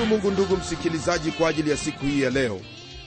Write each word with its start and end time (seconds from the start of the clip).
namshukuru 0.00 0.30
mungu 0.30 0.30
ndugu 0.30 0.56
msikilizaji 0.56 1.32
kwa 1.32 1.48
ajili 1.48 1.70
ya 1.70 1.76
siku 1.76 2.04
hii 2.06 2.20
ya 2.22 2.30
leo 2.30 2.60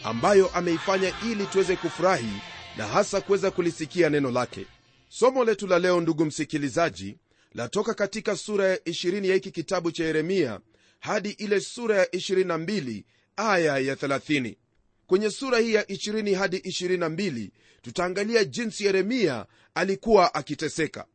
ambayo 0.04 0.48
ameifanya 0.50 1.14
ili 1.32 1.46
tuweze 1.46 1.76
kufurahi 1.76 2.30
na 2.78 2.88
hasa 2.88 3.22
kuweza 3.22 3.52
kulisikia 3.52 4.10
neno 4.10 4.32
lake. 4.32 4.66
Somo 5.10 5.44
letu 5.46 5.68
la 5.68 5.80
leo 5.80 6.02
ndugu 6.02 6.26
msikilizaji 6.26 7.18
latoka 7.54 7.94
katika 7.94 8.36
sura 8.36 8.68
ya 8.68 8.76
20 8.76 9.26
ya 9.28 9.34
hiki 9.34 9.52
kitabu 9.52 9.92
cha 9.92 10.04
yeremia 10.04 10.60
hadi 11.00 11.30
ile 11.30 11.60
sura 11.62 11.98
ya 11.98 12.06
22 12.06 13.04
aya 13.36 13.78
ya 13.78 13.96
30 13.96 14.56
kwenye 15.08 15.30
sura 15.32 15.60
hii 15.60 15.73
ya 15.73 15.84
20 15.84 16.36
hadi 16.36 16.58
22 16.58 17.50
tutaangalia 17.82 18.44
jinsi 18.44 18.86
yeremia 18.86 19.46
alikuwa 19.76 20.34
akiteseka. 20.34 21.06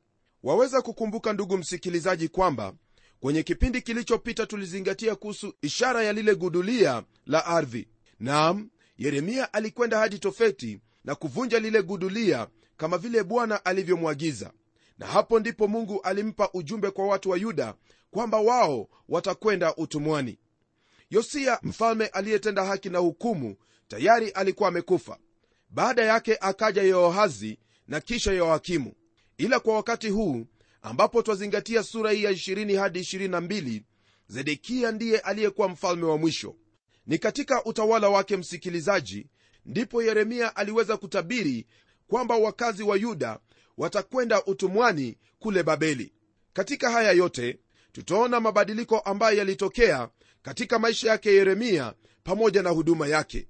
Waweza 0.43 0.83
kukumbuka 0.83 1.33
ndugu 1.33 1.59
msikilizaji 1.59 2.29
kwamba 2.29 2.75
kwenye 3.21 3.43
kipindi 3.43 3.83
kilichopita 3.83 4.47
tulizingatia 4.47 5.15
kuhusu 5.17 5.55
ishara 5.63 6.03
ya 6.03 6.13
lile 6.13 6.35
gudulia 6.35 7.03
la 7.27 7.47
ardhi. 7.47 7.89
Nam 8.21 8.71
yeremia 8.99 9.53
alikwenda 9.53 9.99
hadi 9.99 10.19
tofeti 10.19 10.81
na 11.05 11.15
kuvunja 11.15 11.59
lile 11.59 11.83
gudulia 11.83 12.49
kama 12.77 12.99
vile 12.99 13.23
bwana 13.25 13.65
alivyomwagiza. 13.65 14.53
Na 14.99 15.07
hapo 15.07 15.41
ndipo 15.41 15.69
mungu 15.69 16.01
alimpa 16.03 16.51
ujumbe 16.55 16.91
kwa 16.91 17.07
watu 17.07 17.31
wa 17.31 17.37
yuda 17.37 17.75
kwamba 18.11 18.41
wao 18.41 18.89
watakwenda 19.09 19.77
utumwani. 19.77 20.39
Yosia 21.11 21.59
mfalme 21.63 22.07
aliyetenda 22.07 22.65
haki 22.65 22.91
na 22.91 22.99
hukumu 22.99 23.57
tayari 23.89 24.31
alikuwa 24.31 24.69
amekufa. 24.69 25.19
Baada 25.71 26.05
yake 26.05 26.37
akaja 26.41 26.83
yehoahazi 26.83 27.59
na 27.89 28.01
kisha 28.01 28.33
yehoakimu 28.33 28.93
ila 29.39 29.61
kwa 29.61 29.75
wakati 29.75 30.09
huu 30.11 30.47
ambapo 30.89 31.23
twazingatia 31.23 31.83
sura 31.83 32.11
hii 32.13 32.23
ya 32.25 32.33
20 32.33 32.79
hadi 32.79 33.01
22 33.01 33.83
zedekiya 34.29 34.93
ndiye 34.93 35.19
aliyekuwa 35.19 35.69
mfalme 35.69 36.05
wa 36.05 36.19
mwisho. 36.19 36.57
Ni 37.07 37.19
katika 37.19 37.65
utawala 37.65 38.09
wake 38.09 38.37
msikilizaji 38.37 39.27
ndipo 39.67 40.03
yeremia 40.03 40.57
aliweza 40.57 40.97
kutabiri 40.97 41.67
kwamba 42.07 42.37
wakazi 42.37 42.83
wa 42.83 42.97
yuda 42.97 43.39
watakwenda 43.77 44.45
utumwani 44.45 45.19
kule 45.39 45.63
babeli. 45.63 46.13
Katika 46.53 46.91
haya 46.91 47.13
yote 47.13 47.59
tutaona 47.93 48.41
mabadiliko 48.41 48.99
ambayo 48.99 49.39
yalitokea 49.39 50.09
katika 50.43 50.79
maisha 50.79 51.09
yake 51.11 51.35
yeremia 51.35 51.95
pamoja 52.25 52.63
na 52.63 52.71
huduma 52.71 53.07
yake. 53.09 53.49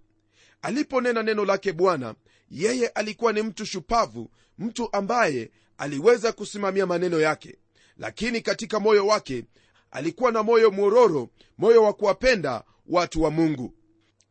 Aliponena 0.63 1.23
neno 1.23 1.45
lake 1.45 1.73
bwana 1.73 2.15
yeye 2.51 2.89
alikuwa 2.89 3.33
ni 3.33 3.43
mtu 3.43 3.67
shupavu 3.67 4.31
mtu 4.59 4.89
ambaye 4.93 5.51
aliweza 5.79 6.33
kusimamia 6.33 6.87
maneno 6.87 7.21
yake 7.21 7.59
lakini 7.99 8.41
katika 8.41 8.81
moyo 8.81 9.07
wake 9.07 9.45
alikuwa 9.91 10.33
na 10.33 10.43
moyo 10.43 10.71
mwororo 10.71 11.29
moyo 11.59 11.83
wa 11.85 11.93
kuwapenda 11.93 12.65
watu 12.87 13.23
wa 13.23 13.31
mungu. 13.31 13.75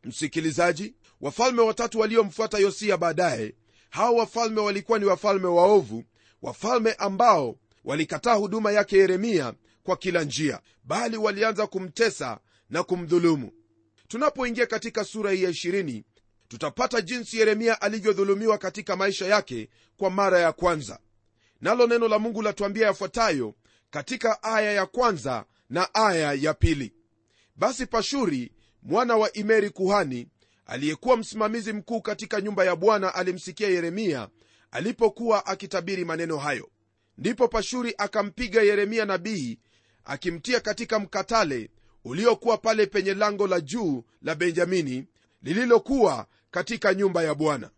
Msikilizaji 0.04 0.94
wafalme 1.22 1.62
watatu 1.62 2.00
waliomfuata 2.00 2.58
yosia 2.58 2.98
baadaye 2.98 3.56
hao 3.90 4.16
wafalme 4.16 4.62
walikuwa 4.62 5.00
ni 5.00 5.06
wafalme 5.06 5.48
waovu 5.48 6.04
wafalme 6.42 6.94
ambao 6.94 7.56
walikataa 7.86 8.34
huduma 8.34 8.72
yake 8.72 8.98
yeremia 8.98 9.54
kwa 9.84 9.98
kila 9.98 10.24
njia 10.24 10.62
bali 10.84 11.18
walianza 11.18 11.68
kumtesa 11.68 12.40
na 12.70 12.84
kumdhulumu. 12.84 13.52
Tunapoingia 14.08 14.66
katika 14.66 15.04
sura 15.04 15.32
hii 15.32 15.44
ya 15.44 15.50
20 15.50 16.04
tutapata 16.48 17.02
jinsi 17.02 17.38
yeremia 17.40 17.82
alivyodhulumiwa 17.82 18.58
katika 18.58 18.96
maisha 18.96 19.26
yake 19.26 19.70
kwa 19.98 20.10
mara 20.10 20.40
ya 20.40 20.52
kwanza 20.52 21.00
nalo 21.62 21.88
neno 21.88 22.08
la 22.08 22.20
mungu 22.20 22.42
latuambia 22.42 22.88
yafuatayo 22.88 23.54
katika 23.90 24.44
aya 24.44 24.72
ya 24.72 24.86
kwanza 24.86 25.46
na 25.70 25.94
aya 25.94 26.34
ya 26.34 26.54
pili. 26.54 26.94
Basi 27.56 27.86
pashuri 27.86 28.52
mwana 28.84 29.16
wa 29.16 29.34
imeri 29.34 29.70
kuhani 29.70 30.28
aliyekuwa 30.66 31.18
msimamizi 31.18 31.74
mkuu 31.74 32.02
katika 32.02 32.42
nyumba 32.42 32.66
ya 32.66 32.76
bwana 32.76 33.16
alimsikia 33.16 33.68
yeremia 33.70 34.30
alipokuwa 34.72 35.46
akitabiri 35.46 36.06
maneno 36.06 36.38
hayo. 36.38 36.70
Ndipo 37.18 37.48
pashuri 37.48 37.94
akampiga 37.98 38.62
yeremia 38.62 39.06
nabii 39.06 39.60
akimtia 40.06 40.60
katika 40.60 41.00
mkatale 41.00 41.70
uliokuwa 42.04 42.58
pale 42.58 42.86
penye 42.86 43.14
lango 43.14 43.48
la 43.48 43.62
juu 43.62 44.04
la 44.22 44.36
benjamini 44.36 45.06
lililokuwa 45.42 46.28
katika 46.52 46.94
nyumba 46.94 47.24
ya 47.24 47.36
bwana 47.36 47.70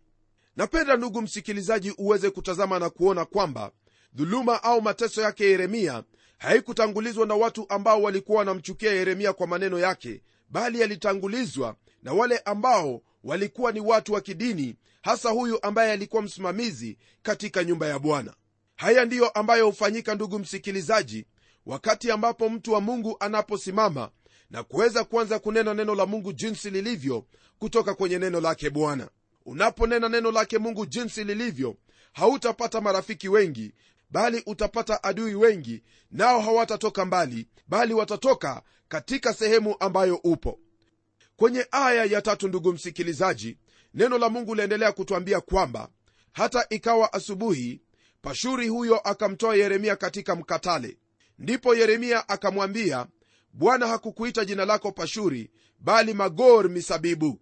napenda 0.60 0.96
ndugu 0.96 1.22
msikilizaji 1.22 1.94
uweze 1.98 2.30
kutazama 2.30 2.78
na 2.78 2.90
kuona 2.90 3.24
kwamba 3.24 3.72
dhuluma 4.14 4.62
au 4.62 4.82
mateso 4.82 5.22
yake 5.22 5.44
yeremia 5.44 6.04
haikutangulizwa 6.38 7.26
na 7.26 7.34
watu 7.34 7.66
ambao 7.68 8.02
walikuwa 8.02 8.38
wanamchukia 8.38 8.92
yeremia 8.92 9.32
kwa 9.32 9.46
maneno 9.46 9.78
yake 9.78 10.22
bali 10.50 10.80
yalitangulizwa 10.80 11.76
na 12.02 12.12
wale 12.12 12.38
ambao 12.38 13.02
walikuwa 13.24 13.72
ni 13.72 13.80
watu 13.80 14.12
wa 14.12 14.20
kidini 14.20 14.76
hasa 15.02 15.30
huyu 15.30 15.58
ambaye 15.62 15.92
alikuwa 15.92 16.22
msimamizi 16.22 16.98
katika 17.22 17.64
nyumba 17.64 17.86
ya 17.86 17.98
bwana. 17.98 18.34
Haya 18.76 19.04
ndiyo 19.04 19.28
ambayo 19.28 19.66
hufanyika 19.66 20.14
ndugu 20.14 20.38
msikilizaji 20.38 21.26
wakati 21.66 22.10
ambapo 22.10 22.48
mtu 22.48 22.72
wa 22.72 22.80
mungu 22.80 23.16
anaposimama 23.20 24.10
na 24.50 24.62
kuweza 24.62 25.04
kuanza 25.04 25.38
kunena 25.38 25.74
neno 25.74 25.94
la 25.94 26.06
mungu 26.06 26.32
jinsi 26.32 26.70
lilivyo 26.70 27.26
kutoka 27.58 27.94
kwenye 27.94 28.18
neno 28.18 28.40
lake 28.40 28.70
bwana 28.70 29.08
unaponena 29.50 30.08
neno 30.08 30.30
lake 30.30 30.58
mungu 30.58 30.86
jinsi 30.86 31.24
lilivyo 31.24 31.76
hautapata 32.12 32.80
marafiki 32.80 33.28
wengi 33.28 33.74
bali 34.10 34.42
utapata 34.46 35.02
adui 35.04 35.34
wengi 35.34 35.82
nao 36.10 36.40
hawatatoka 36.40 37.04
mbali 37.04 37.48
bali 37.68 37.94
watatoka 37.94 38.62
katika 38.88 39.34
sehemu 39.34 39.76
ambayo 39.80 40.16
upo. 40.16 40.58
Kwenye 41.36 41.66
aya 41.70 42.04
ya 42.04 42.22
tatu 42.22 42.48
ndugu 42.48 42.72
msikilizaji 42.72 43.58
neno 43.94 44.18
la 44.18 44.28
mungu 44.28 44.54
liendelea 44.54 44.92
kutwambia 44.92 45.40
kwamba 45.40 45.88
hata 46.32 46.66
ikawa 46.70 47.12
asubuhi 47.12 47.80
pashuri 48.22 48.68
huyo 48.68 48.98
akamtoa 48.98 49.56
yeremia 49.56 49.96
katika 49.96 50.36
mkatale. 50.36 50.98
Ndipo 51.38 51.74
yeremia 51.74 52.28
akamwambia 52.28 53.06
bwana 53.52 53.86
hakukuita 53.86 54.44
jina 54.44 54.64
lako 54.64 54.92
pashuri 54.92 55.50
bali 55.80 56.14
magor 56.14 56.68
misabibu 56.70 57.40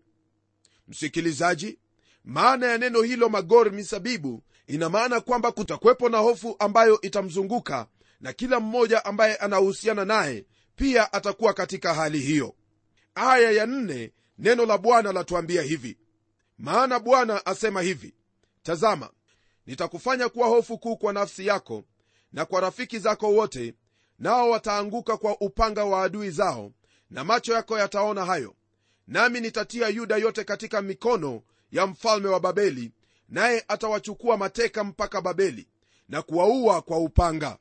msikilizaji 0.88 1.78
maana 2.28 2.66
ya 2.66 2.78
neno 2.78 3.02
hilo 3.02 3.28
magor 3.28 3.72
misabibu 3.72 4.42
ina 4.66 4.88
maana 4.88 5.20
kwamba 5.20 5.52
kutakwepo 5.52 6.08
na 6.08 6.18
hofu 6.18 6.56
ambayo 6.58 7.00
itamzunguka 7.00 7.86
na 8.20 8.32
kila 8.32 8.60
mmoja 8.60 9.04
ambaye 9.04 9.36
anahusiana 9.36 10.04
naye 10.04 10.44
pia 10.76 11.12
atakuwa 11.12 11.52
katika 11.54 11.94
hali 11.94 12.18
hiyo. 12.18 12.54
Aya 13.14 13.50
ya 13.50 13.66
nne 13.66 14.12
neno 14.38 14.66
la 14.66 14.78
bwana 14.78 15.12
latuambia 15.12 15.62
hivi. 15.62 15.98
Maana 16.58 16.98
bwana 16.98 17.46
asema 17.46 17.82
hivi 17.82 18.14
tazama 18.62 19.10
nitakufanya 19.66 20.28
kuwa 20.28 20.48
hofu 20.48 20.78
kuu 20.78 20.96
kwa 20.96 21.12
nafsi 21.12 21.46
yako 21.46 21.84
na 22.32 22.44
kwa 22.44 22.60
rafiki 22.60 22.98
zako 22.98 23.32
wote 23.32 23.74
nao 24.18 24.50
wataanguka 24.50 25.16
kwa 25.16 25.40
upanga 25.40 25.84
wa 25.84 26.02
adui 26.02 26.30
zao 26.30 26.72
na 27.10 27.24
macho 27.24 27.52
yako 27.52 27.78
yataona 27.78 28.24
hayo. 28.24 28.54
Nami 29.06 29.40
nitatia 29.40 29.88
yuda 29.88 30.16
yote 30.16 30.44
katika 30.44 30.82
mikono 30.82 31.42
ya 31.70 31.86
mfalme 31.86 32.28
wa 32.28 32.40
babeli 32.40 32.92
naye 33.28 33.64
atawachukua 33.68 34.36
mateka 34.36 34.84
mpaka 34.84 35.20
babeli 35.20 35.68
na 36.08 36.22
kuwaua 36.22 36.82
kwa 36.82 36.98
upanga. 36.98 37.58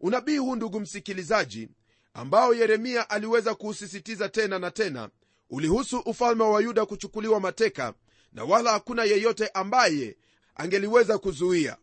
Unabii 0.00 0.36
huu 0.36 0.56
ndugu 0.56 0.80
msikilizaji 0.80 1.68
ambao 2.14 2.54
yeremia 2.54 3.10
aliweza 3.10 3.54
kuusisitiza 3.54 4.28
tena 4.28 4.58
na 4.58 4.70
tena 4.70 5.10
ulihusu 5.50 5.98
ufalme 5.98 6.44
wa 6.44 6.60
yuda 6.62 6.86
kuchukuliwa 6.86 7.40
mateka 7.40 7.94
na 8.32 8.44
wala 8.44 8.72
hakuna 8.72 9.04
yeyote 9.04 9.48
ambaye 9.48 10.16
angeliweza 10.54 11.18
kuzuia. 11.18 11.76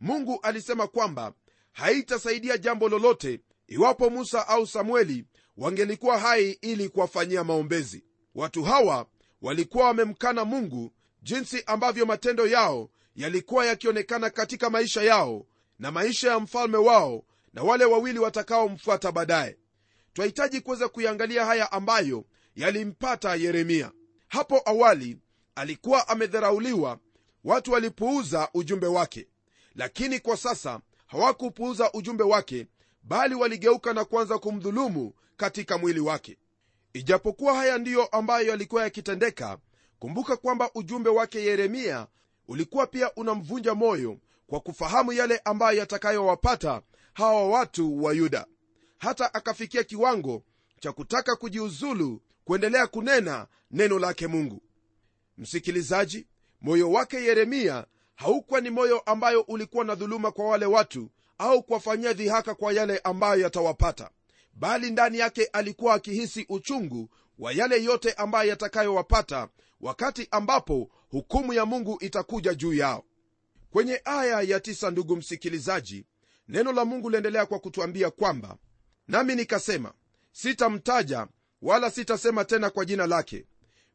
Mungu 0.00 0.38
alisema 0.42 0.86
kwamba 0.86 1.32
haitasaidia 1.72 2.58
jambo 2.58 2.88
lolote 2.88 3.40
iwapo 3.66 4.10
musa 4.10 4.48
au 4.48 4.66
samueli 4.66 5.24
wangelikuwa 5.56 6.18
hai 6.18 6.50
ili 6.50 6.88
kuwafanyia 6.88 7.44
maombezi. 7.44 8.04
Watu 8.34 8.62
hawa 8.62 9.06
walikuwa 9.42 9.84
wamemkana 9.86 10.44
mungu 10.44 10.92
jinsi 11.22 11.62
ambavyo 11.66 12.06
matendo 12.06 12.46
yao 12.46 12.90
yalikuwa 13.16 13.66
yakionekana 13.66 14.30
katika 14.30 14.70
maisha 14.70 15.02
yao 15.02 15.46
na 15.78 15.90
maisha 15.90 16.30
ya 16.30 16.40
mfalme 16.40 16.76
wao 16.76 17.24
na 17.52 17.62
wale 17.62 17.84
wawili 17.84 18.18
watakaomfuata 18.18 19.12
baadaye. 19.12 19.56
Twahitaji 20.12 20.60
kuweza 20.60 20.88
kuiangalia 20.88 21.44
haya 21.44 21.72
ambayo 21.72 22.24
yalimpata 22.56 23.34
yeremia. 23.34 23.92
Hapo 24.28 24.62
awali 24.64 25.18
alikuwa 25.54 26.08
amedharauliwa 26.08 26.98
watu 27.44 27.72
walipuuza 27.72 28.48
ujumbe 28.54 28.86
wake. 28.86 29.28
Lakini 29.74 30.20
kwa 30.20 30.36
sasa 30.36 30.80
hawakupuuza 31.06 31.92
ujumbe 31.92 32.24
wake 32.24 32.66
bali 33.02 33.34
waligeuka 33.34 33.92
na 33.92 34.04
kuanza 34.04 34.38
kumdhulumu 34.38 35.12
katika 35.36 35.78
mwili 35.78 36.00
wake 36.00 36.38
ijapokuwa 36.92 37.54
haya 37.54 37.78
ndiyo 37.78 38.04
ambayo 38.06 38.48
yalikuwa 38.48 38.82
yakitendeka 38.82 39.58
kumbuka 39.98 40.36
kwamba 40.36 40.70
ujumbe 40.74 41.10
wake 41.10 41.42
yeremia 41.44 42.06
ulikuwa 42.48 42.86
pia 42.86 43.14
unamvunja 43.14 43.74
moyo 43.74 44.18
kwa 44.46 44.60
kufahamu 44.60 45.12
yale 45.12 45.40
ambayo 45.44 45.78
yatakayowapata 45.78 46.82
hawa 47.12 47.48
watu 47.48 48.02
wa 48.04 48.12
yuda. 48.12 48.46
Hata 48.98 49.34
akafikia 49.34 49.84
kiwango 49.84 50.42
cha 50.80 50.92
kutaka 50.92 51.36
kujiuzulu 51.36 52.22
kuendelea 52.44 52.86
kunena 52.86 53.46
neno 53.70 53.98
lake 53.98 54.26
mungu. 54.26 54.62
Msikilizaji 55.38 56.26
moyo 56.60 56.90
wake 56.90 57.16
yeremia 57.16 57.86
haukuwa 58.14 58.60
ni 58.60 58.70
moyo 58.70 58.98
ambayo 59.00 59.40
ulikuwa 59.40 59.84
na 59.84 59.94
dhuluma 59.94 60.30
kwa 60.32 60.44
wale 60.48 60.66
watu 60.66 61.08
au 61.38 61.62
kuwafanyia 61.62 62.12
dhihaka 62.12 62.54
kwa 62.54 62.72
yale 62.72 62.98
ambayo 62.98 63.40
yatawapata 63.42 64.10
bali 64.54 64.90
ndani 64.90 65.18
yake 65.18 65.44
alikuwa 65.44 65.94
akihisi 65.94 66.46
uchungu 66.48 67.08
wa 67.38 67.52
yale 67.52 67.84
yote 67.84 68.12
ambayo 68.12 68.48
yatakayowapata 68.50 69.48
wakati 69.80 70.28
ambapo 70.30 70.90
hukumu 71.10 71.52
ya 71.52 71.66
mungu 71.66 71.98
itakuja 72.00 72.54
juu 72.54 72.72
yao. 72.74 73.04
Kwenye 73.70 74.00
aya 74.04 74.40
ya 74.40 74.60
tisa 74.60 74.90
ndugu 74.90 75.16
msikilizaji 75.16 76.06
neno 76.48 76.72
la 76.72 76.84
mungu 76.84 77.10
liendelea 77.10 77.46
kwa 77.46 77.58
kutuambia 77.58 78.10
kwamba 78.10 78.56
nami 79.08 79.34
nikasema 79.34 79.92
sitamtaja 80.32 81.26
wala 81.62 81.90
sitasema 81.90 82.44
tena 82.44 82.70
kwa 82.70 82.84
jina 82.84 83.06
lake. 83.06 83.46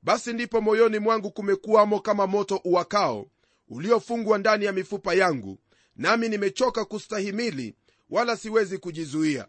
Basi 0.01 0.33
ndipo 0.33 0.61
moyoni 0.61 0.99
mwangu 0.99 1.31
kumekuwamo 1.31 1.99
kama 1.99 2.27
moto 2.27 2.61
uwakao 2.63 3.27
uliofungwa 3.69 4.37
ndani 4.37 4.65
ya 4.65 4.71
mifupa 4.71 5.13
yangu 5.13 5.59
nami 5.95 6.29
nimechoka 6.29 6.85
kustahimili 6.85 7.75
wala 8.09 8.37
siwezi 8.37 8.77
kujizuia 8.77 9.47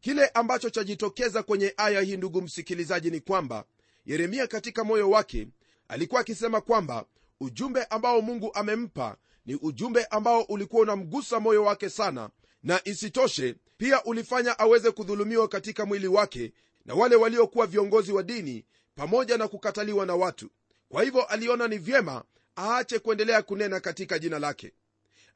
kile 0.00 0.28
ambacho 0.28 0.70
chajitokeza 0.70 1.42
kwenye 1.42 1.74
aya 1.76 2.00
hii 2.00 2.16
ndugu 2.16 2.42
msikilizaji 2.42 3.10
ni 3.10 3.20
kwamba 3.20 3.64
yeremia 4.06 4.46
katika 4.46 4.84
moyo 4.84 5.10
wake 5.10 5.48
alikuwa 5.88 6.20
akisema 6.20 6.60
kwamba 6.60 7.04
ujumbe 7.40 7.84
ambao 7.84 8.20
mungu 8.22 8.50
amempa 8.54 9.16
ni 9.46 9.54
ujumbe 9.54 10.04
ambao 10.04 10.42
ulikuwa 10.42 10.82
unamgusa 10.82 11.40
moyo 11.40 11.64
wake 11.64 11.90
sana 11.90 12.30
na 12.62 12.80
isitoshe 12.84 13.54
pia 13.76 14.04
ulifanya 14.04 14.58
aweze 14.58 14.90
kudhulumiwa 14.90 15.48
katika 15.48 15.86
mwili 15.86 16.06
wake 16.06 16.52
na 16.84 16.94
wale 16.94 17.16
waliokuwa 17.16 17.66
viongozi 17.66 18.12
wa 18.12 18.22
dini 18.22 18.64
pamoja 18.94 19.38
na 19.38 19.48
kukataliwa 19.48 20.06
na 20.06 20.14
watu. 20.16 20.50
Kwa 20.88 21.02
hivyo 21.02 21.22
aliona 21.22 21.68
ni 21.68 21.78
vyema 21.78 22.24
aache 22.56 22.98
kuendelea 22.98 23.42
kunena 23.42 23.80
katika 23.80 24.18
jina 24.18 24.38
lake. 24.38 24.72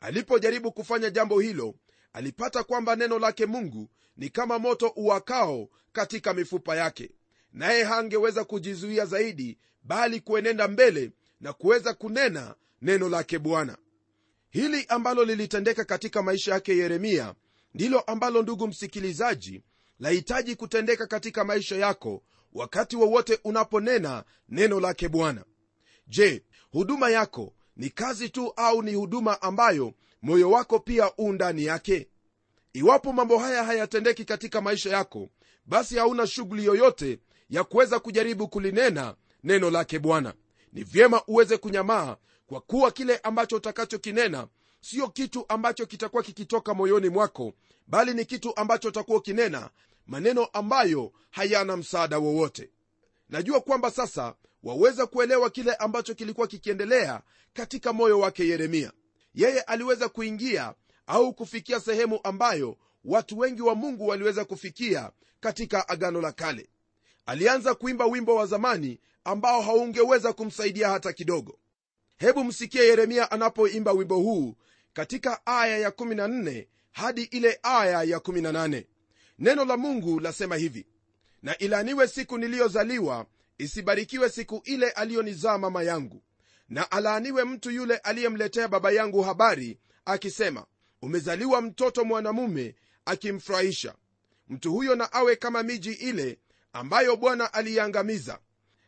Alipojaribu 0.00 0.72
kufanya 0.72 1.10
jambo 1.10 1.40
hilo 1.40 1.74
alipata 2.12 2.62
kwamba 2.64 2.96
neno 2.96 3.18
lake 3.18 3.46
mungu 3.46 3.88
ni 4.16 4.30
kama 4.30 4.58
moto 4.58 4.92
uwakao 4.96 5.68
katika 5.92 6.34
mifupa 6.34 6.76
yake. 6.76 7.10
Naye 7.52 7.84
hangeweza 7.84 8.44
kujizuia 8.44 9.06
zaidi 9.06 9.58
bali 9.82 10.20
kuenenda 10.20 10.68
mbele 10.68 11.10
na 11.40 11.52
kuweza 11.52 11.94
kunena 11.94 12.54
neno 12.82 13.08
lake 13.08 13.38
bwana. 13.38 13.76
Hili 14.50 14.84
ambalo 14.88 15.24
lilitendeka 15.24 15.84
katika 15.84 16.22
maisha 16.22 16.52
yake 16.52 16.76
yeremia 16.76 17.34
ndilo 17.74 18.00
ambalo 18.00 18.42
ndugu 18.42 18.68
msikilizaji 18.68 19.62
lahitaji 20.00 20.56
kutendeka 20.56 21.06
katika 21.06 21.44
maisha 21.44 21.76
yako 21.76 22.22
wakati 22.52 22.96
wowote 22.96 23.32
wa 23.32 23.38
unaponena 23.44 24.24
neno 24.48 24.80
lake 24.80 25.08
bwana. 25.08 25.44
Je 26.06 26.44
huduma 26.72 27.10
yako 27.10 27.54
ni 27.76 27.90
kazi 27.90 28.28
tu 28.28 28.52
au 28.56 28.82
ni 28.82 28.94
huduma 28.94 29.42
ambayo 29.42 29.92
moyo 30.22 30.50
wako 30.50 30.78
pia 30.78 31.10
u 31.18 31.32
ndani 31.32 31.64
yake? 31.64 32.08
Iwapo 32.72 33.12
mambo 33.12 33.38
haya 33.38 33.64
hayatendeki 33.64 34.24
katika 34.24 34.60
maisha 34.60 34.90
yako 34.90 35.28
basi 35.66 35.96
hauna 35.96 36.26
shughuli 36.26 36.64
yoyote 36.64 37.18
ya 37.50 37.64
kuweza 37.64 37.98
kujaribu 38.00 38.48
kulinena 38.48 39.14
neno 39.44 39.70
lake 39.70 39.98
bwana. 39.98 40.34
Ni 40.72 40.84
vyema 40.84 41.22
uweze 41.26 41.56
kunyamaa 41.56 42.16
kwa 42.46 42.60
kuwa 42.60 42.90
kile 42.90 43.16
ambacho 43.16 43.56
utakachokinena 43.56 44.46
sio 44.80 45.08
kitu 45.08 45.44
ambacho 45.48 45.86
kitakuwa 45.86 46.22
kikitoka 46.22 46.74
moyoni 46.74 47.08
mwako 47.08 47.52
bali 47.86 48.14
ni 48.14 48.24
kitu 48.24 48.56
ambacho 48.56 48.88
utakuwa 48.88 49.18
ukinena 49.18 49.70
maneno 50.06 50.44
ambayo 50.44 51.12
hayana 51.30 51.76
msaada 51.76 52.18
wowote. 52.18 52.70
Najua 53.28 53.60
kwamba 53.60 53.90
sasa 53.90 54.34
waweza 54.62 55.06
kuelewa 55.06 55.50
kile 55.50 55.74
ambacho 55.74 56.14
kilikuwa 56.14 56.46
kikiendelea 56.46 57.20
katika 57.52 57.92
moyo 57.92 58.18
wake 58.18 58.48
yeremia 58.48 58.92
yeye 59.34 59.60
aliweza 59.60 60.08
kuingia 60.08 60.74
au 61.06 61.34
kufikia 61.34 61.80
sehemu 61.80 62.20
ambayo 62.24 62.76
watu 63.04 63.38
wengi 63.38 63.62
wa 63.62 63.74
mungu 63.74 64.06
waliweza 64.06 64.44
kufikia 64.44 65.10
katika 65.40 65.88
agano 65.88 66.20
la 66.20 66.32
kale. 66.32 66.68
Alianza 67.26 67.74
kuimba 67.74 68.06
wimbo 68.06 68.34
wa 68.34 68.46
zamani 68.46 69.00
ambao 69.24 69.62
haungeweza 69.62 70.32
kumsaidia 70.32 70.88
hata 70.88 71.12
kidogo. 71.12 71.58
Hebu 72.18 72.44
msikie 72.44 72.82
yeremia 72.86 73.30
anapoimba 73.30 73.92
wimbo 73.92 74.16
huu 74.16 74.54
katika 74.92 75.46
aya 75.46 75.88
ya14 75.90 76.66
hadi 76.92 77.22
ile 77.22 77.58
aya 77.62 78.04
ya18 78.04 78.84
neno 79.38 79.64
la 79.64 79.76
mungu 79.76 80.20
lasema 80.20 80.56
hivi 80.56 80.86
na 81.42 81.58
ilaniwe 81.58 82.08
siku 82.08 82.38
niliyozaliwa 82.38 83.26
isibarikiwe 83.58 84.28
siku 84.28 84.62
ile 84.64 84.90
aliyonizaa 84.90 85.58
mama 85.58 85.82
yangu 85.82 86.22
na 86.68 86.90
alaaniwe 86.90 87.44
mtu 87.44 87.70
yule 87.70 87.96
aliyemletea 87.96 88.68
baba 88.68 88.90
yangu 88.90 89.22
habari 89.22 89.78
akisema 90.04 90.66
umezaliwa 91.02 91.60
mtoto 91.62 92.04
mwanamume 92.04 92.74
akimfurahisha. 93.04 93.94
Mtu 94.48 94.72
huyo 94.72 94.94
na 94.96 95.12
awe 95.12 95.36
kama 95.36 95.62
miji 95.62 95.92
ile 95.92 96.38
ambayo 96.72 97.16
bwana 97.16 97.52
aliiangamiza. 97.54 98.38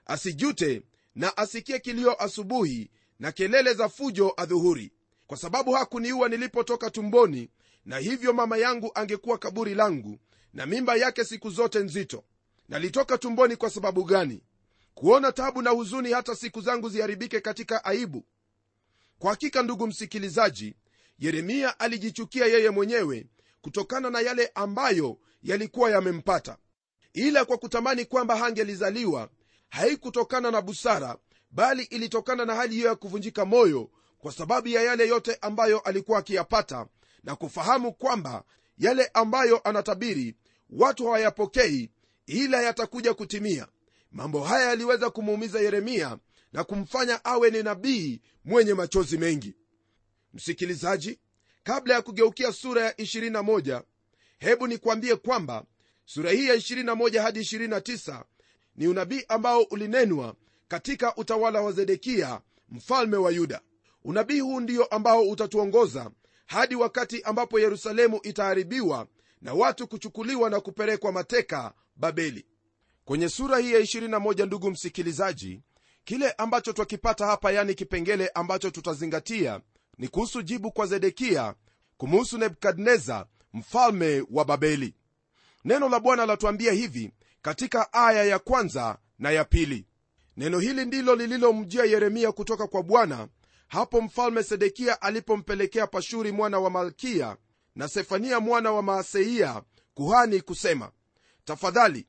Asijute 0.07 0.83
na 1.15 1.37
asikie 1.37 1.79
kilio 1.79 2.23
asubuhi 2.23 2.91
na 3.19 3.33
kelele 3.33 3.75
za 3.75 3.89
fujo 3.89 4.35
adhuhuri 4.37 4.93
kwa 5.27 5.37
sababu 5.37 5.73
hakuniua 5.73 6.29
nilipotoka 6.29 6.91
tumboni 6.91 7.51
na 7.85 7.99
hivyo 7.99 8.33
mama 8.33 8.57
yangu 8.57 8.91
angekuwa 8.95 9.39
kaburi 9.39 9.75
langu 9.75 10.19
na 10.53 10.67
mimba 10.67 10.97
yake 10.97 11.25
siku 11.25 11.51
zote 11.51 11.79
nzito. 11.79 12.25
Nalitoka 12.69 13.19
tumboni 13.19 13.57
kwa 13.57 13.71
sababu 13.71 14.05
gani 14.05 14.43
kuona 14.95 15.33
tabu 15.33 15.63
na 15.63 15.71
huzuni 15.71 16.13
hata 16.13 16.35
siku 16.35 16.61
zangu 16.61 16.89
ziharibike 16.89 17.41
katika 17.41 17.85
aibu. 17.85 18.25
Kwa 19.19 19.31
hakika 19.31 19.63
ndugu 19.63 19.87
msikilizaji 19.87 20.75
yeremia 21.19 21.81
alijichukia 21.81 22.47
yeye 22.47 22.71
mwenyewe 22.71 23.27
kutokana 23.61 24.11
na 24.11 24.21
yale 24.21 24.51
ambayo 24.55 25.19
yalikuwa 25.43 25.91
yamempata. 25.91 26.57
Ila 27.13 27.45
kwa 27.45 27.59
kutamani 27.59 28.05
kwamba 28.05 28.37
hangelizaliwa 28.37 29.29
haikutokana 29.71 30.51
na 30.51 30.61
busara 30.63 31.17
bali 31.51 31.83
ilitokana 31.83 32.45
na 32.45 32.55
hali 32.55 32.75
hiyo 32.75 32.89
ya 32.89 32.95
kuvunjika 32.95 33.45
moyo 33.45 33.91
kwa 34.19 34.33
sababu 34.33 34.69
ya 34.69 34.83
yale 34.83 35.09
yote 35.09 35.39
ambayo 35.41 35.79
alikuwa 35.81 36.19
akiyapata 36.19 36.87
na 37.23 37.37
kufahamu 37.37 37.93
kwamba 37.93 38.45
yale 38.79 39.11
ambayo 39.15 39.59
anatabiri 39.69 40.35
watu 40.71 41.05
hawayapokei 41.05 41.91
ila 42.27 42.63
yatakuja 42.63 43.15
kutimia 43.15 43.67
mambo 44.15 44.45
haya 44.45 44.69
yaliweza 44.69 45.11
kumuumiza 45.11 45.61
yeremia 45.61 46.19
na 46.53 46.65
kumfanya 46.65 47.25
awe 47.25 47.51
ni 47.51 47.63
nabii 47.63 48.21
mwenye 48.45 48.75
machozi 48.75 49.19
mengi. 49.19 49.55
Msikilizaji 50.35 51.19
kabla 51.63 51.95
ya 51.95 52.03
kugeukia 52.03 52.53
sura 52.53 52.85
ya 52.85 52.93
21 52.93 53.83
hebu 54.39 54.67
nikwambie 54.67 55.17
kwamba 55.17 55.65
sura 56.05 56.31
hii 56.31 56.47
ya 56.49 56.55
21 56.57 57.23
hadi 57.23 57.41
29 57.41 58.25
ni 58.77 58.89
unabii 58.89 59.25
ambao 59.29 59.63
ulinenwa 59.63 60.35
katika 60.69 61.17
utawala 61.17 61.61
wa 61.63 61.73
zedekia 61.73 62.41
mfalme 62.69 63.17
wa 63.17 63.31
yuda. 63.31 63.61
Unabii 64.05 64.41
huu 64.41 64.61
ndio 64.61 64.85
ambao 64.85 65.23
utatuongoza 65.31 66.11
hadi 66.47 66.75
wakati 66.75 67.23
ambapo 67.23 67.61
yerusalemu 67.61 68.21
itaharibiwa 68.23 69.07
na 69.43 69.55
watu 69.55 69.87
kuchukuliwa 69.89 70.51
na 70.51 70.61
kupelekwa 70.61 71.13
mateka 71.13 71.75
babeli 71.97 72.47
kwenye 73.05 73.29
sura 73.29 73.59
hii 73.59 73.73
ya 73.73 73.81
21 73.81 74.47
ndugu 74.47 74.71
msikilizaji 74.71 75.61
kile 76.05 76.31
ambacho 76.33 76.73
twakipata 76.73 77.27
hapa 77.27 77.53
yani 77.53 77.75
kipengele 77.75 78.29
ambacho 78.29 78.71
tutazingatia 78.71 79.61
ni 79.99 80.09
kuhusu 80.09 80.43
jibu 80.43 80.73
kwa 80.73 80.87
zedekia 80.87 81.55
kumuhusu 81.97 82.39
nebukadneza 82.39 83.27
mfalme 83.53 84.25
wa 84.31 84.45
babeli. 84.45 84.95
Neno 85.65 85.89
la 85.89 86.01
bwana 86.01 86.27
latuambia 86.27 86.73
hivi 86.73 87.11
katika 87.43 87.93
aya 87.93 88.25
ya 88.25 88.39
kwanza 88.39 88.99
na 89.19 89.31
ya 89.31 89.45
pili. 89.45 89.87
Neno 90.37 90.59
hili 90.59 90.85
ndilo 90.85 91.15
lililomjia 91.15 91.85
yeremia 91.85 92.33
kutoka 92.33 92.67
kwa 92.67 92.83
bwana 92.83 93.29
hapo 93.69 94.01
mfalme 94.01 94.43
sedekia 94.43 95.03
alipompelekea 95.03 95.87
pashuri 95.87 96.33
mwana 96.33 96.59
wa 96.59 96.71
malkia 96.71 97.37
na 97.75 97.89
sefania 97.89 98.41
mwana 98.41 98.73
wa 98.73 98.83
maaseia 98.83 99.63
kuhani 99.95 100.41
kusema 100.41 100.91
tafadhali 101.45 102.07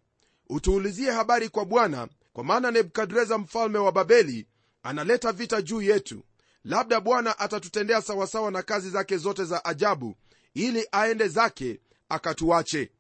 utuulizie 0.50 1.12
habari 1.12 1.50
kwa 1.50 1.66
bwana 1.66 2.08
kwa 2.34 2.44
maana 2.44 2.72
nebukadreza 2.72 3.38
mfalme 3.38 3.78
wa 3.80 3.92
babeli 3.92 4.48
analeta 4.84 5.32
vita 5.32 5.62
juu 5.62 5.82
yetu. 5.82 6.24
Labda 6.64 7.00
bwana 7.02 7.40
atatutendea 7.40 8.02
sawasawa 8.02 8.52
na 8.52 8.62
kazi 8.64 8.90
zake 8.90 9.18
zote 9.18 9.44
za 9.46 9.66
ajabu 9.66 10.16
ili 10.54 10.88
aende 10.92 11.28
zake 11.28 11.80
akatuache. 12.10 12.92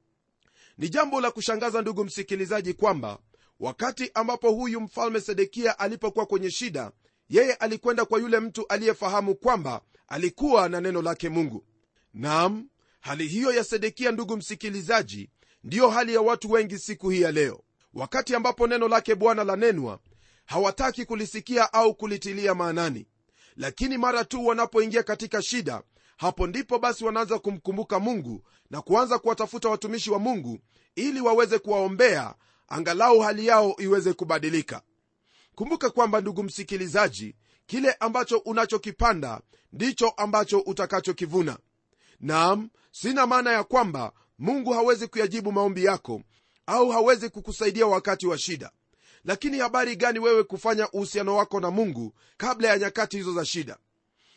Ni 0.77 0.89
jambo 0.89 1.21
la 1.21 1.31
kushangaza 1.31 1.81
ndugu 1.81 2.03
msikilizaji 2.05 2.73
kwamba 2.73 3.19
wakati 3.59 4.11
ambapo 4.13 4.51
huyu 4.51 4.81
mfalme 4.81 5.21
sedekia 5.21 5.79
alipokuwa 5.79 6.25
kwenye 6.25 6.51
shida 6.51 6.91
yeye 7.29 7.53
alikwenda 7.53 8.05
kwa 8.05 8.19
yule 8.19 8.39
mtu 8.39 8.67
aliyefahamu 8.67 9.35
kwamba 9.35 9.81
alikuwa 10.07 10.69
na 10.69 10.81
neno 10.81 11.01
lake 11.01 11.29
mungu. 11.29 11.65
Nam 12.13 12.69
hali 12.99 13.27
hiyo 13.27 13.51
ya 13.53 13.63
sedekia 13.63 14.11
ndugu 14.11 14.37
msikilizaji 14.37 15.29
ndiyo 15.65 15.89
hali 15.89 16.13
ya 16.13 16.21
watu 16.21 16.51
wengi 16.51 16.79
siku 16.79 17.09
hii 17.09 17.21
ya 17.21 17.31
leo. 17.31 17.61
Wakati 17.93 18.35
ambapo 18.35 18.67
neno 18.67 18.87
lake 18.87 19.15
bwana 19.15 19.43
lanenwa 19.43 19.99
hawataki 20.45 21.05
kulisikia 21.05 21.73
au 21.73 21.95
kulitilia 21.95 22.55
maanani. 22.55 23.07
Lakini 23.55 23.97
mara 23.97 24.25
tu 24.25 24.45
wanapoingia 24.45 25.03
katika 25.03 25.41
shida 25.41 25.81
hapo 26.17 26.47
ndipo 26.47 26.79
basi 26.79 27.05
wanaanza 27.05 27.39
kumkumbuka 27.39 27.99
mungu 27.99 28.43
na 28.69 28.81
kuanza 28.81 29.19
kuwatafuta 29.19 29.69
watumishi 29.69 30.11
wa 30.11 30.19
mungu 30.19 30.59
ili 30.95 31.21
waweze 31.21 31.59
kuwaombea 31.59 32.35
angalau 32.67 33.19
hali 33.19 33.47
yao 33.47 33.75
iweze 33.77 34.13
kubadilika. 34.13 34.81
Kumbuka 35.55 35.89
kwamba 35.89 36.21
ndugu 36.21 36.43
msikilizaji 36.43 37.35
kile 37.65 37.91
ambacho 37.99 38.37
unachokipanda 38.37 39.41
ndicho 39.73 40.09
ambacho 40.09 40.59
utakachokivuna. 40.59 41.57
Nam 42.19 42.69
sina 42.91 43.27
maana 43.27 43.51
ya 43.51 43.63
kwamba 43.63 44.11
mungu 44.39 44.71
hawezi 44.73 45.07
kuyajibu 45.07 45.51
maombi 45.51 45.83
yako 45.85 46.21
au 46.65 46.89
hawezi 46.89 47.29
kukusaidia 47.29 47.87
wakati 47.87 48.27
wa 48.27 48.37
shida. 48.37 48.71
Lakini 49.23 49.59
habari 49.59 49.95
gani 49.95 50.19
wewe 50.19 50.43
kufanya 50.43 50.89
uhusiano 50.91 51.35
wako 51.35 51.59
na 51.59 51.71
mungu 51.71 52.13
kabla 52.37 52.67
ya 52.67 52.77
nyakati 52.79 53.17
hizo 53.17 53.33
za 53.33 53.45
shida? 53.45 53.77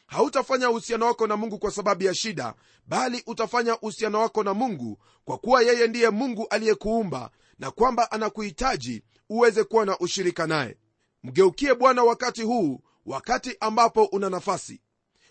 Hautafanya 0.06 0.70
uhusiano 0.70 1.06
wako 1.06 1.26
na 1.26 1.36
mungu 1.36 1.58
kwa 1.58 1.70
sababu 1.70 2.02
ya 2.02 2.14
shida 2.14 2.54
bali 2.86 3.22
utafanya 3.26 3.78
uhusiano 3.78 4.20
wako 4.20 4.42
na 4.42 4.54
mungu 4.54 4.98
kwa 5.24 5.38
kuwa 5.38 5.62
yeye 5.62 5.86
ndiye 5.86 6.10
mungu 6.10 6.46
aliyekuumba 6.50 7.30
na 7.58 7.70
kwamba 7.70 8.10
anakuhitaji 8.12 9.02
uweze 9.28 9.64
kuwa 9.64 9.86
na 9.86 9.98
ushirika 9.98 10.46
naye. 10.46 10.76
Mgeukie 11.24 11.74
bwana 11.74 12.04
wakati 12.04 12.42
huu 12.42 12.80
wakati 13.06 13.56
ambapo 13.60 14.04
una 14.04 14.30
nafasi. 14.30 14.80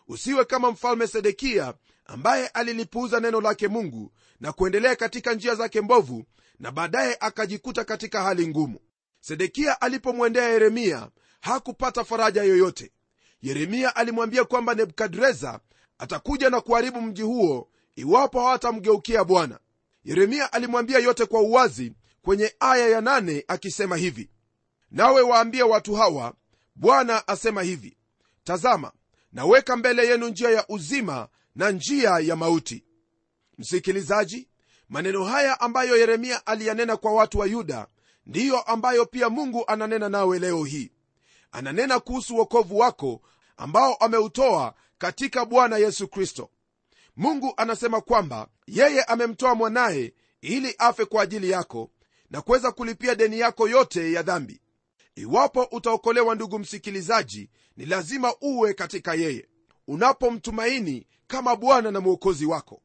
Usiwe 0.08 0.46
kama 0.46 0.72
mfalme 0.72 1.08
sedekia 1.08 1.74
ambaye 2.08 2.48
alilipuuza 2.48 3.20
neno 3.20 3.42
lake 3.42 3.68
mungu 3.68 4.12
na 4.40 4.52
kuendelea 4.52 4.96
katika 4.96 5.34
njia 5.34 5.56
zake 5.56 5.82
mbovu 5.82 6.24
na 6.60 6.72
baadaye 6.72 7.18
akajikuta 7.20 7.84
katika 7.84 8.24
hali 8.24 8.48
ngumu. 8.48 8.80
Sedekia 9.20 9.82
alipomwendea 9.82 10.50
yeremia 10.50 11.10
hakupata 11.42 12.04
faraja 12.04 12.44
yoyote. 12.44 12.92
Yeremia 13.42 13.96
alimwambia 13.96 14.44
kwamba 14.46 14.76
nebukadreza 14.76 15.60
atakuja 15.98 16.50
na 16.50 16.62
kuharibu 16.62 17.02
mji 17.02 17.22
huo 17.22 17.70
iwapo 17.96 18.40
hawatamgeukia 18.42 19.24
bwana. 19.24 19.60
Yeremia 20.04 20.54
alimwambia 20.54 21.00
yote 21.00 21.26
kwa 21.26 21.42
uwazi 21.42 21.94
kwenye 22.22 22.56
aya 22.60 22.88
ya 22.90 23.02
nane 23.02 23.44
akisema 23.48 23.98
hivi 23.98 24.30
nawe 24.92 25.22
waambie 25.22 25.64
watu 25.64 25.96
hawa 25.96 26.34
bwana 26.76 27.28
asema 27.28 27.62
hivi 27.64 27.98
tazama 28.44 28.92
naweka 29.32 29.76
mbele 29.78 30.08
yenu 30.08 30.28
njia 30.30 30.50
ya 30.50 30.66
uzima 30.70 31.28
na 31.58 31.72
njia 31.72 32.10
ya 32.22 32.36
mauti. 32.36 32.84
Msikilizaji 33.58 34.48
maneno 34.90 35.24
haya 35.24 35.60
ambayo 35.60 35.98
yeremia 35.98 36.46
aliyanena 36.46 36.98
kwa 36.98 37.14
watu 37.14 37.40
wa 37.40 37.46
yuda 37.48 37.88
ndiyo 38.26 38.62
ambayo 38.62 39.06
pia 39.06 39.30
mungu 39.30 39.64
ananena 39.68 40.10
nawe 40.10 40.40
leo 40.40 40.64
hii. 40.64 40.92
Ananena 41.52 42.00
kuhusu 42.00 42.36
uokovu 42.36 42.78
wako 42.78 43.22
ambao 43.58 43.96
ameutoa 43.96 44.74
katika 44.98 45.46
bwana 45.46 45.78
yesu 45.78 46.08
kristo. 46.08 46.50
Mungu 47.16 47.54
anasema 47.58 48.02
kwamba 48.02 48.48
yeye 48.68 49.04
amemtoa 49.04 49.56
mwanaye 49.56 50.14
ili 50.42 50.76
afe 50.78 51.06
kwa 51.06 51.24
ajili 51.24 51.50
yako 51.50 51.92
na 52.30 52.42
kuweza 52.42 52.72
kulipia 52.72 53.16
deni 53.16 53.40
yako 53.40 53.70
yote 53.70 54.12
ya 54.12 54.22
dhambi. 54.24 54.62
Iwapo 55.16 55.64
utaokolewa 55.72 56.36
ndugu 56.36 56.60
msikilizaji 56.60 57.50
ni 57.78 57.86
lazima 57.86 58.34
uwe 58.42 58.74
katika 58.74 59.14
yeye. 59.14 59.48
Unapomtumaini 59.88 61.08
kama 61.28 61.56
bwana 61.56 61.92
na 61.92 62.00
mwokozi 62.00 62.46
wako. 62.46 62.82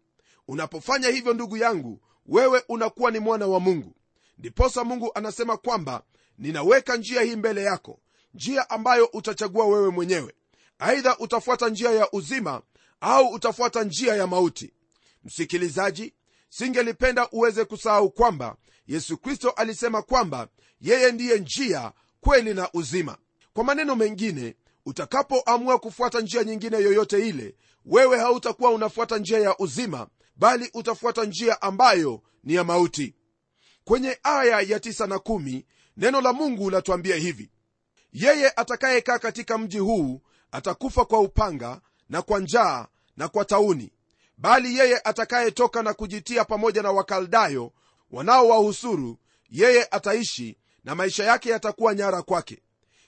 Unapofanya 0.48 1.08
hivyo 1.08 1.34
ndugu 1.34 1.56
yangu 1.56 2.00
wewe 2.26 2.62
unakuwa 2.68 3.10
ni 3.10 3.18
mwana 3.18 3.46
wa 3.46 3.60
mungu. 3.60 3.94
Ndiposa 4.38 4.84
mungu 4.84 5.10
anasema 5.14 5.56
kwamba 5.56 6.02
ninaweka 6.38 6.96
njia 6.96 7.22
hii 7.22 7.36
mbele 7.36 7.62
yako 7.62 8.00
njia 8.34 8.70
ambayo 8.70 9.06
utachagua 9.12 9.66
wewe 9.66 9.90
mwenyewe. 9.90 10.34
Aidha 10.78 11.18
utafuata 11.18 11.68
njia 11.68 11.90
ya 11.90 12.08
uzima 12.12 12.62
au 13.00 13.26
utafuata 13.28 13.84
njia 13.84 14.14
ya 14.16 14.26
mauti. 14.26 14.72
Msikilizaji 15.24 16.14
singelipenda 16.48 17.28
uweze 17.30 17.64
kusahau 17.64 18.10
kwamba 18.10 18.56
yesu 18.86 19.16
kristo 19.18 19.50
alisema 19.50 20.02
kwamba 20.02 20.48
yeye 20.80 21.12
ndiye 21.12 21.38
njia 21.38 21.92
kweli 22.20 22.54
na 22.54 22.68
uzima. 22.72 23.16
Kwa 23.52 23.64
maneno 23.64 23.96
mengine 23.96 24.56
utakapoamua 24.86 25.78
kufuata 25.78 26.20
njia 26.20 26.44
nyingine 26.44 26.76
yoyote 26.76 27.28
ile 27.28 27.54
wewe 27.84 28.18
hautakuwa 28.18 28.70
unafuata 28.70 29.18
njia 29.18 29.38
ya 29.38 29.58
uzima 29.58 30.06
bali 30.36 30.70
utafuata 30.74 31.24
njia 31.24 31.62
ambayo 31.62 32.22
ni 32.44 32.54
ya 32.54 32.64
mauti. 32.64 33.14
Kwenye 33.84 34.18
aya 34.22 34.60
ya 34.60 34.80
tisa 34.80 35.06
na 35.06 35.18
kumi, 35.18 35.66
neno 35.96 36.20
la 36.20 36.32
mungu 36.32 36.70
latuambia 36.70 37.16
hivi 37.16 37.50
yeye 38.12 38.50
atakayekaa 38.56 39.18
katika 39.18 39.58
mji 39.58 39.78
huu 39.78 40.20
atakufa 40.52 41.04
kwa 41.04 41.20
upanga 41.20 41.80
na 42.08 42.22
kwa 42.22 42.40
njaa 42.40 42.86
na 43.16 43.28
kwa 43.28 43.44
tauni. 43.44 43.92
Bali 44.38 44.78
yeye 44.78 44.98
atakayetoka 45.04 45.82
na 45.82 45.94
kujitia 45.94 46.44
pamoja 46.44 46.82
na 46.82 46.90
wakaldayo 46.92 47.72
wanaowahusuru 48.10 49.18
yeye 49.50 49.88
ataishi 49.90 50.58
na 50.84 50.94
maisha 50.94 51.24
yake 51.24 51.50
yatakuwa 51.50 51.94
nyara 51.94 52.22
kwake. 52.22 52.62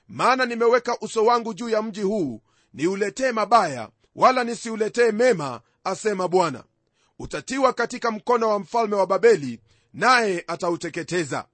Maana 0.09 0.47
nimeweka 0.47 0.99
uso 1.01 1.25
wangu 1.25 1.55
juu 1.55 1.69
ya 1.69 1.83
mji 1.83 2.03
huu 2.03 2.41
niuletee 2.73 3.33
mabaya 3.33 3.89
wala 4.17 4.45
nisiuletee 4.45 5.13
mema 5.13 5.61
asema 5.85 6.29
bwana. 6.29 6.65
Utatiwa 7.19 7.73
katika 7.73 8.11
mkono 8.11 8.49
wa 8.49 8.59
mfalme 8.59 8.97
wa 8.97 9.07
babeli 9.07 9.61
naye 9.93 10.45
atauteketeza. 10.47 11.47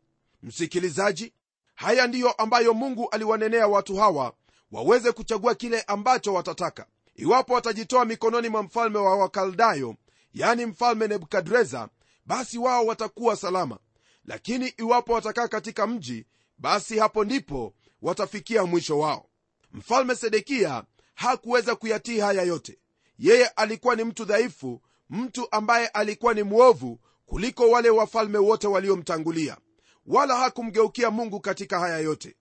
Msikilizaji 0.43 1.33
haya 1.75 2.07
ndiyo 2.07 2.33
ambayo 2.33 2.75
mungu 2.75 3.09
aliwanenea 3.11 3.67
watu 3.67 3.97
hawa 3.97 4.33
waweze 4.73 5.13
kuchagua 5.13 5.55
kile 5.55 5.81
ambacho 5.83 6.35
watataka. 6.35 6.87
Iwapo 7.15 7.55
watajitoa 7.55 8.05
mikononi 8.05 8.49
mwa 8.49 8.63
mfalme 8.63 8.99
wa 8.99 9.17
wakaldayo 9.17 9.97
yani 10.35 10.67
mfalme 10.67 11.09
nebukadreza 11.09 11.89
basi 12.27 12.59
wao 12.59 12.87
watakuwa 12.87 13.37
salama. 13.37 13.79
Lakini 14.25 14.69
iwapo 14.69 15.13
watakaa 15.13 15.49
katika 15.49 15.87
mji 15.87 16.27
basi 16.59 16.99
hapo 16.99 17.25
ndipo 17.25 17.75
watafikia 18.03 18.65
mwisho 18.67 18.99
wao. 18.99 19.27
Mfalme 19.73 20.15
sedekia 20.17 20.85
hakuweza 21.21 21.77
kuyatii 21.77 22.19
haya 22.21 22.43
yote. 22.43 22.79
Yeye 23.19 23.47
alikuwa 23.47 23.97
ni 23.97 24.05
mtu 24.05 24.25
dhaifu 24.25 24.81
mtu 25.11 25.49
ambaye 25.51 25.87
alikuwa 25.89 26.35
ni 26.35 26.43
mwovu 26.43 27.01
kuliko 27.27 27.71
wale 27.71 27.91
wafalme 27.91 28.39
wote 28.39 28.67
waliomtangulia. 28.67 29.57
Wala 30.07 30.37
hakumgeukia 30.37 31.11
mungu 31.11 31.41
katika 31.41 31.79
haya 31.81 31.99
yote. 31.99 32.37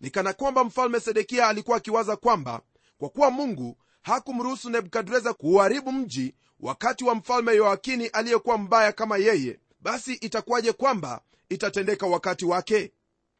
Ni 0.00 0.10
kana 0.10 0.32
kwamba 0.32 0.64
mfalme 0.64 1.00
sedekia 1.00 1.48
alikuwa 1.48 1.76
akiwaza 1.76 2.16
kwamba 2.16 2.60
kwa 2.98 3.08
kuwa 3.08 3.30
mungu 3.30 3.76
hakumruhusu 4.02 4.70
nebukadreza 4.70 5.32
kuuharibu 5.34 5.92
mji 5.92 6.34
wakati 6.60 7.04
wa 7.04 7.14
mfalme 7.14 7.54
yoakini 7.56 8.06
aliyekuwa 8.06 8.58
mbaya 8.58 8.92
kama 8.92 9.16
yeye 9.16 9.58
basi 9.80 10.12
itakuwaje 10.14 10.72
kwamba 10.72 11.20
itatendeka 11.48 12.06
wakati 12.06 12.44
wake? 12.44 12.92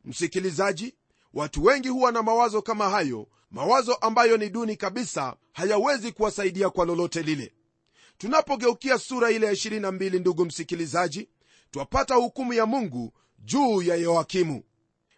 Msikilizaji 0.04 0.94
watu 1.34 1.64
wengi 1.64 1.88
huwa 1.88 2.12
na 2.12 2.22
mawazo 2.22 2.62
kama 2.62 2.90
hayo 2.90 3.26
mawazo 3.52 3.94
ambayo 3.94 4.36
ni 4.36 4.50
duni 4.50 4.76
kabisa 4.76 5.36
hayawezi 5.52 6.12
kuwasaidia 6.12 6.70
kwa 6.70 6.84
lolote 6.86 7.22
lile. 7.22 7.52
Tunapogeukia 8.18 8.98
sura 8.98 9.30
ile 9.30 9.46
ya 9.46 9.52
22 9.52 10.20
ndugu 10.20 10.44
msikilizaji 10.44 11.28
twapata 11.70 12.14
hukumu 12.14 12.52
ya 12.52 12.66
mungu 12.66 13.12
juu 13.38 13.82
ya 13.82 13.96
yoakimu 13.96 14.62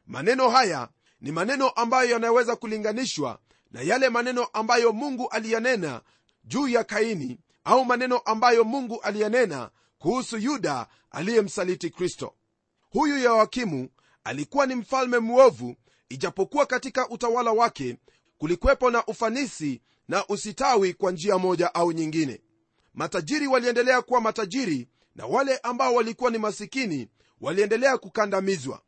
maneno 0.07 0.49
haya 0.51 0.89
ni 1.21 1.33
maneno 1.33 1.69
ambayo 1.69 2.11
yanaweza 2.11 2.57
kulinganishwa 2.57 3.39
na 3.71 3.81
yale 3.81 4.09
maneno 4.09 4.45
ambayo 4.45 4.93
mungu 4.93 5.29
aliyanena 5.29 6.03
juu 6.45 6.69
ya 6.69 6.85
kaini 6.85 7.39
au 7.65 7.85
maneno 7.85 8.19
ambayo 8.19 8.65
mungu 8.65 9.01
aliyanena 9.03 9.71
kuhusu 9.99 10.39
yuda 10.39 10.87
aliyemsaliti 11.11 11.91
kristo. 11.91 12.35
Huyu 12.91 13.19
yoakimu 13.19 13.89
alikuwa 14.25 14.67
ni 14.67 14.75
mfalme 14.75 15.19
mwovu 15.19 15.77
ijapokuwa 16.09 16.67
katika 16.67 17.09
utawala 17.09 17.53
wake 17.53 17.97
kulikwepo 18.39 18.91
na 18.91 19.05
ufanisi 19.07 19.81
na 20.09 20.27
usitawi 20.27 20.95
kwa 20.95 21.13
njia 21.13 21.39
moja 21.39 21.75
au 21.75 21.93
nyingine. 21.93 22.41
Matajiri 22.95 23.47
waliendelea 23.47 24.03
kuwa 24.03 24.21
matajiri 24.21 24.89
na 25.17 25.27
wale 25.27 25.59
ambao 25.59 25.95
walikuwa 25.95 26.31
ni 26.31 26.39
masikini 26.39 27.09
waliendelea 27.41 27.99
kukandamizwa. 27.99 28.83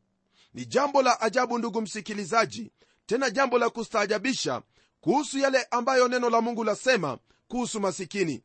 Ni 0.55 0.67
jambo 0.67 1.03
la 1.03 1.21
ajabu 1.21 1.59
ndugu 1.59 1.81
msikilizaji 1.83 2.73
tena 3.07 3.31
jambo 3.31 3.59
la 3.59 3.71
kustaajabisha 3.71 4.63
kuhusu 5.01 5.39
yale 5.39 5.67
ambayo 5.71 6.09
neno 6.09 6.31
la 6.31 6.41
mungu 6.41 6.65
lasema 6.65 7.19
kuhusu 7.49 7.81
masikini. 7.81 8.43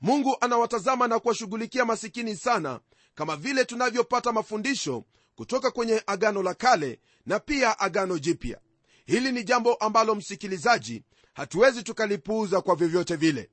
Mungu 0.00 0.36
anawatazama 0.40 1.08
na 1.08 1.18
kuwashughulikia 1.18 1.84
masikini 1.84 2.36
sana 2.36 2.80
kama 3.14 3.36
vile 3.36 3.64
tunavyopata 3.64 4.32
mafundisho 4.32 5.04
kutoka 5.34 5.70
kwenye 5.70 6.02
agano 6.06 6.42
la 6.42 6.54
kale 6.54 7.00
na 7.26 7.40
pia 7.40 7.78
agano 7.78 8.18
jipya 8.18 8.60
hili 9.06 9.32
ni 9.32 9.44
jambo 9.44 9.74
ambalo 9.74 10.14
msikilizaji 10.14 11.02
hatuwezi 11.34 11.82
tukalipuuza 11.82 12.60
kwa 12.60 12.76
vyovyote 12.76 13.16
vile. 13.16 13.50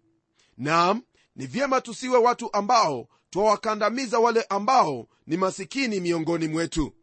Naam 0.58 1.02
ni 1.36 1.46
vyema 1.48 1.82
tusiwe 1.82 2.18
watu 2.18 2.54
ambao 2.54 3.08
twawakandamiza 3.30 4.20
wale 4.20 4.46
ambao 4.50 5.08
ni 5.28 5.38
masikini 5.38 6.00
miongoni 6.00 6.48
mwetu. 6.48 6.94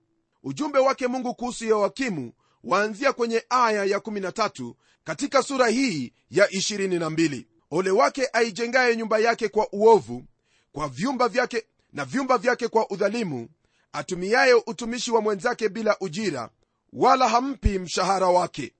Ujumbe 0.42 0.78
wake 0.78 1.06
mungu 1.06 1.34
kuhusu 1.34 1.64
yoakimu 1.64 2.32
waanzia 2.64 3.12
kwenye 3.12 3.44
aya 3.50 3.84
ya 3.84 3.98
13 3.98 4.74
katika 5.04 5.42
sura 5.42 5.68
hii 5.68 6.12
ya 6.30 6.46
22 6.46 7.44
ole 7.70 7.90
wake 7.90 8.28
aijengaye 8.32 8.96
nyumba 8.96 9.18
yake 9.18 9.48
kwa 9.48 9.68
uovu 9.72 10.24
kwa 10.72 10.88
vyumba 10.88 11.28
vyake 11.28 11.64
na 11.92 12.04
vyumba 12.04 12.38
vyake 12.38 12.68
kwa 12.68 12.90
udhalimu 12.90 13.48
atumiaye 13.92 14.54
utumishi 14.54 15.10
wa 15.10 15.20
mwenzake 15.20 15.68
bila 15.68 15.96
ujira 16.00 16.50
wala 16.96 17.28
hampi 17.28 17.78
mshahara 17.78 18.26
wake. 18.28 18.72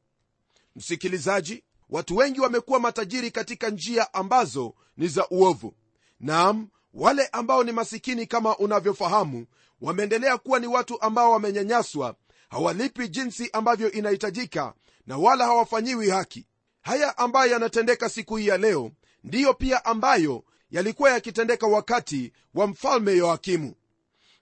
Msikilizaji 0.77 1.65
watu 1.91 2.17
wengi 2.17 2.41
wamekuwa 2.41 2.81
matajiri 2.81 3.31
katika 3.31 3.71
njia 3.71 4.15
ambazo 4.15 4.75
ni 4.97 5.09
za 5.09 5.29
uovu. 5.29 5.75
Naam 6.21 6.69
wale 6.95 7.27
ambao 7.27 7.65
ni 7.65 7.73
masikini 7.73 8.27
kama 8.27 8.57
unavyofahamu 8.57 9.47
wameendelea 9.81 10.39
kuwa 10.39 10.59
ni 10.61 10.67
watu 10.67 11.01
ambao 11.03 11.33
wamenyanyaswa 11.33 12.15
hawalipi 12.49 13.09
jinsi 13.09 13.51
ambavyo 13.53 13.93
inahitajika 13.93 14.75
na 15.07 15.17
wala 15.19 15.45
hawafanyiwi 15.45 16.11
haki. 16.11 16.47
Haya 16.83 17.19
ambayo 17.19 17.53
yanatendeka 17.53 18.09
siku 18.09 18.37
hii 18.37 18.47
ya 18.47 18.57
leo 18.59 18.91
ndiyo 19.25 19.55
pia 19.55 19.85
ambayo 19.85 20.45
yalikuwa 20.71 21.11
yakitendeka 21.11 21.67
wakati 21.67 22.33
wa 22.55 22.67
mfalme 22.67 23.13
yoakimu. 23.17 23.75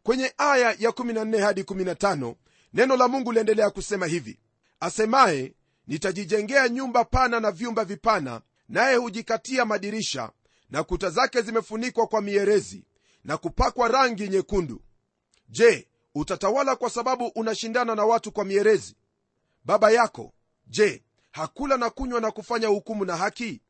Kwenye 0.03 0.33
aya 0.39 0.77
ya 0.79 0.91
14 0.91 1.41
hadi 1.41 1.63
15 1.63 2.35
neno 2.75 2.97
la 2.97 3.09
mungu 3.09 3.33
liendelea 3.33 3.71
kusema 3.71 4.07
hivi. 4.07 4.39
Asemaye 4.81 5.55
nitajijengea 5.87 6.69
nyumba 6.69 7.05
pana 7.05 7.41
na 7.41 7.51
vyumba 7.51 7.85
vipana 7.85 8.41
naye 8.69 8.97
hujikatia 8.97 9.65
madirisha 9.65 10.33
na 10.71 10.83
kuta 10.83 11.11
zake 11.11 11.43
zimefunikwa 11.43 12.07
kwa 12.07 12.21
mierezi 12.23 12.85
na 13.25 13.37
kupakwa 13.37 13.89
rangi 13.89 14.29
nyekundu. 14.29 14.83
Je 15.49 15.89
utatawala 16.15 16.77
kwa 16.77 16.91
sababu 16.91 17.27
unashindana 17.27 17.95
na 17.95 18.05
watu 18.05 18.33
kwa 18.33 18.45
mierezi? 18.45 18.97
Baba 19.65 19.91
yako 19.91 20.33
je 20.67 21.05
hakula 21.33 21.77
na 21.77 21.91
kunywa 21.91 22.21
na 22.21 22.31
kufanya 22.31 22.69
hukumu 22.69 23.05
na 23.05 23.17
haki? 23.17 23.61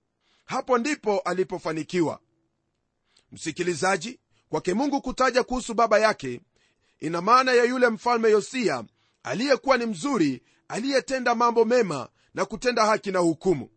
Hapo 0.45 0.79
ndipo 0.79 1.19
alipofanikiwa. 1.19 2.21
Msikilizaji 3.33 4.21
kwake 4.49 4.75
mungu 4.75 5.01
kutaja 5.03 5.43
kuhusu 5.43 5.75
baba 5.75 5.99
yake 5.99 6.41
ina 7.01 7.21
maana 7.21 7.53
ya 7.53 7.65
yule 7.65 7.89
mfalme 7.89 8.31
yosia 8.31 8.85
aliyekuwa 9.25 9.77
ni 9.77 9.87
mzuri 9.87 10.43
aliyetenda 10.69 11.35
mambo 11.35 11.65
mema 11.65 12.09
na 12.35 12.45
kutenda 12.45 12.87
haki 12.87 13.11
na 13.13 13.19
hukumu. 13.19 13.69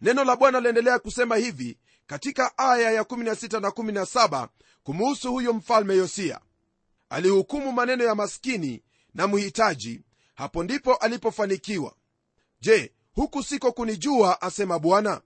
Neno 0.00 0.24
la 0.24 0.36
bwana 0.36 0.60
liendelea 0.60 0.98
kusema 0.98 1.36
hivi 1.36 1.78
katika 2.06 2.58
aya 2.58 2.90
ya 2.90 3.02
16 3.02 3.60
na 3.60 3.68
17 3.68 4.48
kumuhusu 4.82 5.32
huyo 5.32 5.52
mfalme 5.52 5.96
yosia. 5.96 6.40
Alihukumu 7.08 7.72
maneno 7.72 8.04
ya 8.04 8.14
maskini 8.14 8.82
na 9.14 9.26
mhitaji 9.26 10.02
hapo 10.34 10.64
ndipo 10.64 10.94
alipofanikiwa. 10.94 11.94
Je 12.60 12.92
huku 13.14 13.42
siko 13.42 13.72
kunijua 13.72 14.42
asema 14.42 14.78
bwana? 14.78 15.20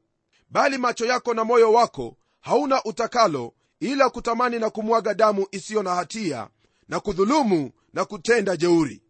Bali 0.51 0.79
macho 0.79 1.07
yako 1.07 1.35
na 1.35 1.45
moyo 1.45 1.73
wako 1.73 2.17
hauna 2.41 2.85
utakalo 2.85 3.55
ila 3.81 4.11
kutamani 4.11 4.59
na 4.59 4.71
kumwaga 4.71 5.15
damu 5.15 5.47
isiyo 5.51 5.83
na 5.83 5.95
hatia 5.95 6.49
na 6.89 7.01
kudhulumu 7.01 7.71
na 7.93 8.05
kutenda 8.05 8.57
jeuri 8.57 9.03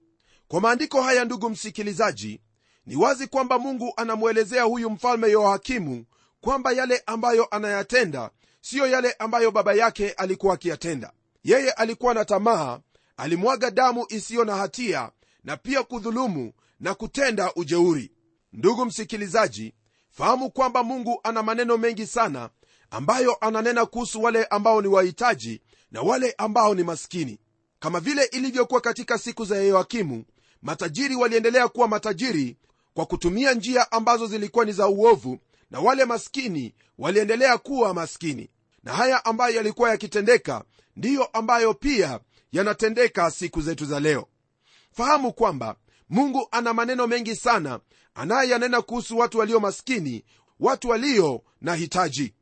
kwa 0.50 0.60
maandiko 0.60 1.02
haya 1.02 1.24
ndugu 1.24 1.50
msikilizaji 1.50 2.40
ni 2.86 2.96
wazi 2.96 3.26
kwamba 3.26 3.58
mungu 3.58 3.92
anamwelezea 3.96 4.62
huyu 4.62 4.90
mfalme 4.90 5.30
yoakimu 5.30 6.04
kwamba 6.40 6.72
yale 6.72 7.02
ambayo 7.06 7.44
anayatenda 7.50 8.30
siyo 8.60 8.86
yale 8.86 9.12
ambayo 9.12 9.50
baba 9.50 9.72
yake 9.74 10.10
alikuwa 10.10 10.54
akiyatenda. 10.54 11.12
Yeye 11.44 11.70
alikuwa 11.70 12.14
na 12.14 12.24
tamaa 12.24 12.80
alimwaga 13.16 13.70
damu 13.70 14.06
isiyo 14.08 14.44
na 14.44 14.56
hatia 14.56 15.10
na 15.44 15.56
pia 15.56 15.82
kudhulumu 15.82 16.52
na 16.80 16.94
kutenda 16.94 17.54
ujeuri. 17.54 18.12
Ndugu 18.52 18.84
msikilizaji 18.84 19.74
fahamu 20.10 20.50
kwamba 20.50 20.82
mungu 20.82 21.20
ana 21.22 21.42
maneno 21.42 21.76
mengi 21.78 22.06
sana 22.06 22.50
ambayo 22.90 23.36
ananena 23.40 23.86
kuhusu 23.86 24.22
wale 24.22 24.44
ambao 24.44 24.82
ni 24.82 24.88
wahitaji 24.88 25.60
na 25.90 26.02
wale 26.02 26.34
ambao 26.38 26.74
ni 26.74 26.82
maskini. 26.82 27.38
Kama 27.78 28.00
vile 28.00 28.24
ilivyokuwa 28.24 28.80
katika 28.80 29.18
siku 29.18 29.44
za 29.44 29.56
yoakimu 29.56 30.24
matajiri 30.62 31.14
waliendelea 31.16 31.68
kuwa 31.68 31.88
matajiri 31.88 32.56
kwa 32.94 33.06
kutumia 33.06 33.54
njia 33.54 33.92
ambazo 33.92 34.26
zilikuwa 34.26 34.64
ni 34.64 34.72
za 34.72 34.88
uovu 34.88 35.38
na 35.70 35.80
wale 35.80 36.04
maskini 36.04 36.74
waliendelea 36.98 37.58
kuwa 37.58 37.94
maskini. 37.94 38.50
Na 38.84 38.92
haya 38.92 39.24
ambayo 39.24 39.54
yalikuwa 39.56 39.90
yakitendeka 39.90 40.64
ndiyo 40.96 41.24
ambayo 41.24 41.74
pia 41.74 42.20
yanatendeka 42.52 43.30
siku 43.30 43.60
zetu 43.60 43.84
za 43.84 44.00
leo. 44.00 44.26
Fahamu 44.92 45.32
kwamba 45.32 45.76
mungu 46.08 46.48
ana 46.50 46.74
maneno 46.74 47.06
mengi 47.06 47.36
sana 47.36 47.80
anayeyanena 48.14 48.82
kuhusu 48.82 49.18
watu 49.18 49.38
walio 49.38 49.60
maskini 49.60 50.24
watu 50.60 50.88
walio 50.88 51.42
na 51.60 51.74
hitaji. 51.74 52.34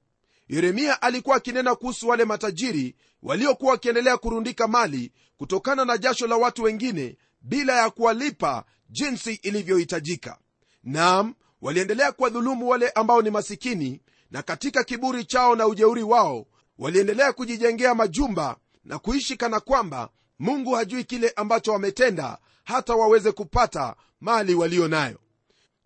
Yeremia 0.48 1.02
alikuwa 1.02 1.36
akinena 1.36 1.74
kuhusu 1.74 2.08
wale 2.08 2.24
matajiri 2.24 2.96
waliokuwa 3.22 3.70
wakiendelea 3.72 4.16
kurundika 4.16 4.68
mali 4.68 5.12
kutokana 5.36 5.84
na 5.84 5.98
jasho 5.98 6.26
la 6.26 6.36
watu 6.36 6.62
wengine 6.62 7.16
bila 7.40 7.76
ya 7.82 7.90
kuwalipa 7.90 8.64
jinsi 8.90 9.34
ilivyohitajika. 9.34 10.38
Nam 10.84 11.34
waliendelea 11.60 12.12
kuwadhulumu 12.12 12.68
wale 12.68 12.90
ambao 12.90 13.22
ni 13.22 13.30
masikini 13.30 14.00
na 14.30 14.42
katika 14.42 14.84
kiburi 14.84 15.24
chao 15.24 15.56
na 15.56 15.66
ujeuri 15.66 16.02
wao 16.02 16.46
waliendelea 16.78 17.32
kujijengea 17.32 17.94
majumba 17.94 18.56
na 18.84 18.98
kuishi 18.98 19.36
kana 19.36 19.60
kwamba 19.60 20.08
mungu 20.38 20.72
hajui 20.72 21.04
kile 21.04 21.32
ambacho 21.36 21.72
wametenda 21.72 22.38
hata 22.64 22.94
waweze 22.94 23.32
kupata 23.32 23.96
mali 24.20 24.54
walio 24.54 24.88
nayo. 24.88 25.18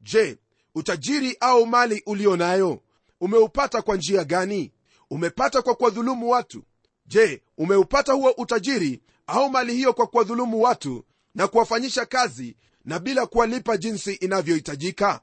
Je 0.01 0.39
utajiri 0.75 1.37
au 1.41 1.67
mali 1.67 2.03
ulio 2.07 2.37
nayo 2.37 2.83
umeupata 3.21 3.83
kwa 3.83 3.97
njia 3.97 4.25
gani? 4.25 4.73
Umepata 5.11 5.63
kwa 5.63 5.75
kuwadhulumu 5.75 6.31
watu? 6.31 6.63
Je 7.07 7.43
umeupata 7.59 8.13
huo 8.13 8.31
utajiri 8.31 9.03
au 9.27 9.51
mali 9.51 9.75
hiyo 9.75 9.93
kwa 9.93 10.07
kuwadhulumu 10.07 10.63
watu 10.63 11.05
na 11.35 11.49
kuwafanyisha 11.49 12.07
kazi 12.07 12.57
na 12.85 12.99
bila 12.99 13.27
kuwalipa 13.27 13.77
jinsi 13.77 14.13
inavyohitajika? 14.15 15.21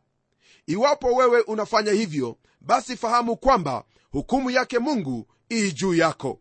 Iwapo 0.68 1.08
wewe 1.16 1.42
unafanya 1.42 1.92
hivyo 1.92 2.38
basi 2.62 2.98
fahamu 2.98 3.38
kwamba 3.38 3.84
hukumu 4.12 4.50
yake 4.52 4.80
mungu 4.80 5.28
ii 5.52 5.72
juu 5.72 5.94
yako. 5.94 6.40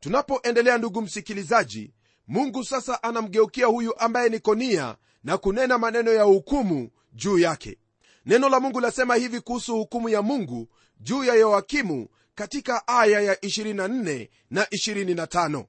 Tunapoendelea 0.00 0.78
ndugu 0.78 1.02
msikilizaji 1.02 1.92
mungu 2.28 2.64
sasa 2.64 3.02
anamgeukia 3.02 3.66
huyu 3.66 3.98
ambaye 3.98 4.28
ni 4.28 4.38
konia 4.38 4.96
na 5.24 5.38
kunena 5.38 5.78
maneno 5.78 6.12
ya 6.12 6.22
hukumu 6.22 6.90
juu 7.12 7.38
yake. 7.38 7.78
Neno 8.26 8.48
la 8.48 8.60
mungu 8.60 8.80
lasema 8.80 9.14
hivi 9.14 9.40
kuhusu 9.40 9.76
hukumu 9.76 10.08
ya 10.08 10.22
mungu 10.22 10.68
juu 11.00 11.24
ya 11.24 11.34
yoakimu 11.34 12.08
katika 12.34 12.88
aya 12.88 13.20
ya 13.20 13.34
24 13.34 14.28
na 14.50 14.64
25 14.64 15.64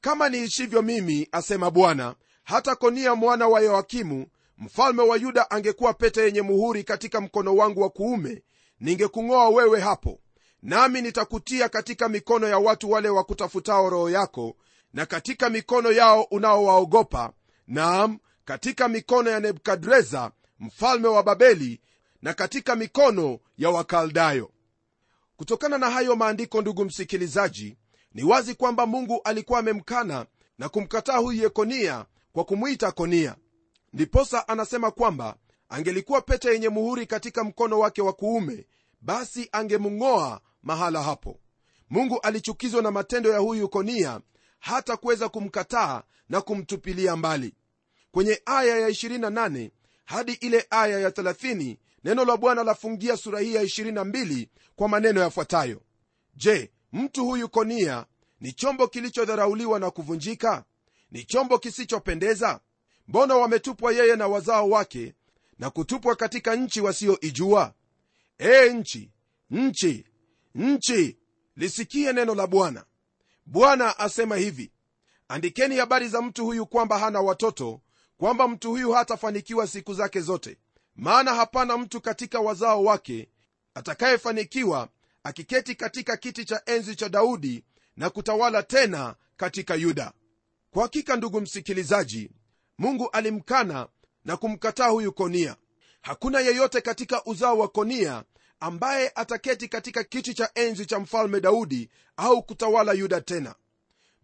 kama 0.00 0.28
niishivyo 0.28 0.82
mimi 0.82 1.28
asema 1.32 1.70
bwana 1.70 2.14
hata 2.46 2.74
konia 2.76 3.14
mwana 3.14 3.48
wa 3.48 3.60
yoakimu 3.60 4.26
mfalme 4.58 5.02
wa 5.02 5.16
yuda 5.16 5.50
angekuwa 5.50 5.94
pete 5.94 6.20
yenye 6.20 6.42
muhuri 6.42 6.84
katika 6.84 7.20
mkono 7.20 7.56
wangu 7.56 7.80
wa 7.80 7.90
kuume 7.90 8.42
ningekung'oa 8.80 9.48
wewe 9.48 9.80
hapo 9.80 10.20
nami 10.62 11.02
nitakutia 11.02 11.68
katika 11.68 12.08
mikono 12.08 12.48
ya 12.48 12.58
watu 12.58 12.90
wale 12.90 13.08
wakutafutao 13.08 13.90
roho 13.90 14.10
yako 14.10 14.56
na 14.92 15.06
katika 15.06 15.50
mikono 15.50 15.92
yao 15.92 16.22
unaowaogopa 16.22 17.32
naam 17.66 18.18
katika 18.44 18.88
mikono 18.88 19.30
ya 19.30 19.40
nebukadreza 19.40 20.30
mfalme 20.60 21.08
wa 21.08 21.22
babeli 21.22 21.80
na 22.22 22.34
katika 22.34 22.76
mikono 22.76 23.38
ya 23.58 23.70
wakaldayo. 23.70 24.50
Kutokana 25.36 25.78
na 25.78 25.90
hayo 25.90 26.16
maandiko 26.16 26.60
ndugu 26.60 26.84
msikilizaji 26.84 27.76
ni 28.14 28.24
wazi 28.24 28.54
kwamba 28.54 28.86
mungu 28.86 29.20
alikuwa 29.24 29.58
amemkana 29.58 30.26
na 30.58 30.68
kumkataa 30.68 31.16
huyu 31.18 31.42
yekonia 31.42 32.04
kwa 32.36 32.44
kumwita 32.44 32.92
konia. 32.92 33.36
Ndiposa 33.92 34.48
anasema 34.48 34.90
kwamba 34.90 35.36
angelikuwa 35.68 36.20
pete 36.20 36.48
yenye 36.48 36.68
muhuri 36.68 37.06
katika 37.06 37.44
mkono 37.44 37.78
wake 37.78 38.02
wa 38.02 38.12
kuume 38.12 38.66
basi 39.00 39.48
angemng'oa 39.52 40.40
mahala 40.62 41.02
hapo. 41.02 41.40
Mungu 41.90 42.20
alichukizwa 42.20 42.82
na 42.82 42.90
matendo 42.90 43.30
ya 43.30 43.38
huyu 43.38 43.68
konia 43.68 44.20
hata 44.58 44.96
kuweza 44.96 45.28
kumkataa 45.28 46.02
na 46.28 46.40
kumtupilia 46.40 47.16
mbali. 47.16 47.54
Kwenye 48.10 48.42
aya 48.46 48.78
ya 48.78 48.88
28 48.88 49.70
hadi 50.04 50.32
ile 50.32 50.66
aya 50.70 51.00
ya 51.00 51.08
30 51.10 51.76
neno 52.04 52.24
la 52.24 52.36
bwana 52.36 52.64
lafungia 52.64 53.16
sura 53.16 53.40
hii 53.40 53.54
ya 53.54 53.62
22 53.64 54.48
kwa 54.76 54.88
maneno 54.88 55.20
yafuatayo. 55.20 55.82
Je 56.34 56.70
mtu 56.92 57.24
huyu 57.24 57.48
konia 57.48 58.06
ni 58.40 58.52
chombo 58.52 58.88
kilichodharauliwa 58.88 59.78
na 59.80 59.90
kuvunjika 59.90 60.64
ni 61.10 61.24
chombo 61.24 61.58
kisichopendeza? 61.58 62.60
Mbona 63.08 63.34
wametupwa 63.34 63.92
yeye 63.92 64.16
na 64.16 64.28
wazao 64.28 64.68
wake 64.70 65.14
na 65.58 65.70
kutupwa 65.70 66.16
katika 66.16 66.56
nchi 66.56 66.80
wasiyoijua? 66.80 67.74
Ee 68.40 68.72
nchi 68.72 69.10
nchi 69.50 70.04
nchi 70.54 71.18
lisikie 71.56 72.12
neno 72.12 72.34
la 72.34 72.46
bwana. 72.46 72.84
Bwana 73.46 73.98
asema 73.98 74.36
hivi 74.36 74.72
andikeni 75.28 75.76
habari 75.76 76.08
za 76.08 76.22
mtu 76.22 76.44
huyu 76.44 76.66
kwamba 76.66 76.98
hana 76.98 77.20
watoto 77.20 77.80
kwamba 78.18 78.48
mtu 78.48 78.70
huyu 78.70 78.92
hatafanikiwa 78.92 79.66
siku 79.66 79.94
zake 79.94 80.20
zote. 80.20 80.58
Maana 80.96 81.34
hapana 81.34 81.78
mtu 81.78 82.00
katika 82.00 82.40
wazao 82.40 82.84
wake 82.84 83.28
atakayefanikiwa 83.74 84.88
akiketi 85.22 85.74
katika 85.74 86.16
kiti 86.16 86.44
cha 86.44 86.62
enzi 86.66 86.96
cha 86.96 87.08
daudi 87.08 87.64
na 87.96 88.10
kutawala 88.10 88.62
tena 88.62 89.14
katika 89.36 89.74
yuda 89.74 90.12
kwa 90.76 90.82
hakika 90.82 91.16
ndugu 91.16 91.40
msikilizaji 91.40 92.30
mungu 92.78 93.10
alimkana 93.10 93.88
na 94.24 94.36
kumkataa 94.36 94.88
huyu 94.88 95.12
konia. 95.12 95.56
Hakuna 96.02 96.40
yeyote 96.40 96.80
katika 96.80 97.24
uzao 97.24 97.58
wa 97.58 97.68
konia 97.68 98.24
ambaye 98.60 99.12
ataketi 99.14 99.68
katika 99.68 100.04
kiti 100.04 100.34
cha 100.34 100.50
enzi 100.54 100.86
cha 100.86 101.00
mfalme 101.00 101.40
daudi 101.40 101.90
au 102.16 102.42
kutawala 102.42 102.92
yuda 102.92 103.20
tena. 103.20 103.54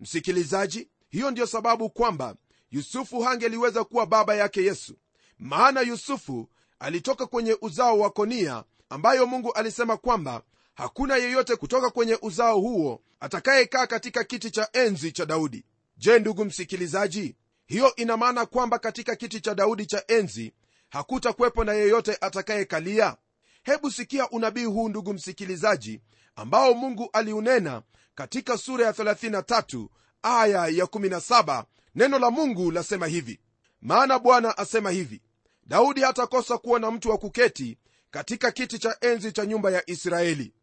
Msikilizaji 0.00 0.88
hiyo 1.08 1.30
ndiyo 1.30 1.46
sababu 1.46 1.90
kwamba 1.90 2.36
yusufu 2.70 3.20
hangeliweza 3.20 3.84
kuwa 3.84 4.06
baba 4.06 4.34
yake 4.34 4.62
yesu. 4.64 4.94
Maana 5.38 5.80
yusufu 5.80 6.48
alitoka 6.78 7.26
kwenye 7.26 7.56
uzao 7.60 7.98
wa 7.98 8.10
konia 8.10 8.64
ambayo 8.88 9.26
mungu 9.26 9.52
alisema 9.52 9.96
kwamba 9.96 10.42
hakuna 10.74 11.16
yeyote 11.16 11.56
kutoka 11.56 11.90
kwenye 11.90 12.18
uzao 12.22 12.60
huo 12.60 13.02
atakayekaa 13.20 13.86
katika 13.86 14.24
kiti 14.24 14.50
cha 14.50 14.68
enzi 14.72 15.12
cha 15.12 15.26
daudi 15.26 15.64
je 15.96 16.18
ndugu 16.18 16.44
msikilizaji 16.44 17.36
hiyo 17.66 17.94
ina 17.96 18.16
maana 18.16 18.46
kwamba 18.46 18.78
katika 18.78 19.16
kiti 19.16 19.40
cha 19.40 19.54
daudi 19.54 19.86
cha 19.86 20.04
enzi 20.08 20.52
hakutakuwepo 20.90 21.64
na 21.64 21.72
yeyote 21.72 22.18
atakayekalia? 22.20 23.16
Hebu 23.62 23.90
sikia 23.90 24.30
unabii 24.30 24.64
huu 24.64 24.88
ndugu 24.88 25.12
msikilizaji 25.12 26.00
ambao 26.36 26.74
mungu 26.74 27.10
aliunena 27.12 27.82
katika 28.14 28.58
sura 28.58 28.86
ya 28.86 28.92
33 28.92 29.88
aya 30.22 30.66
ya 30.66 30.84
17 30.84 31.64
neno 31.94 32.18
la 32.18 32.30
mungu 32.30 32.70
lasema 32.70 33.06
hivi. 33.06 33.40
Maana 33.80 34.18
bwana 34.18 34.58
asema 34.58 34.90
hivi 34.90 35.22
daudi 35.66 36.00
hatakosa 36.00 36.58
kuwa 36.58 36.80
na 36.80 36.90
mtu 36.90 37.10
wa 37.10 37.18
kuketi 37.18 37.78
katika 38.10 38.50
kiti 38.50 38.78
cha 38.78 38.96
enzi 39.00 39.32
cha 39.32 39.46
nyumba 39.46 39.70
ya 39.70 39.90
israeli. 39.90 40.54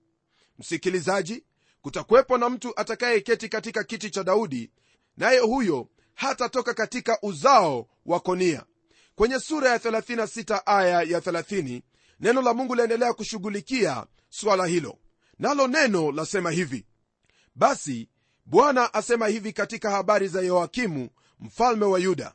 Msikilizaji 0.59 1.43
kutakuwepo 1.81 2.37
na 2.37 2.49
mtu 2.49 2.79
atakayeketi 2.79 3.49
katika 3.49 3.83
kiti 3.83 4.09
cha 4.09 4.23
daudi 4.23 4.71
naye 5.19 5.39
huyo 5.39 5.87
hatatoka 6.15 6.73
katika 6.73 7.17
uzao 7.21 7.87
wa 8.05 8.19
konia. 8.19 8.63
Kwenye 9.15 9.39
sura 9.39 9.69
ya 9.69 9.77
36 9.77 10.61
aya 10.65 11.01
ya 11.01 11.19
30 11.19 11.81
neno 12.19 12.41
la 12.41 12.53
mungu 12.53 12.75
laendelea 12.75 13.13
kushughulikia 13.13 14.05
swala 14.29 14.65
hilo. 14.65 14.97
Nalo 15.39 15.67
neno 15.67 16.11
lasema 16.11 16.51
hivi 16.51 16.85
basi 17.55 18.09
bwana 18.45 18.93
asema 18.93 19.27
hivi 19.27 19.53
katika 19.53 19.91
habari 19.91 20.27
za 20.27 20.41
yoakimu 20.41 21.09
mfalme 21.39 21.85
wa 21.85 21.99
yuda 21.99 22.33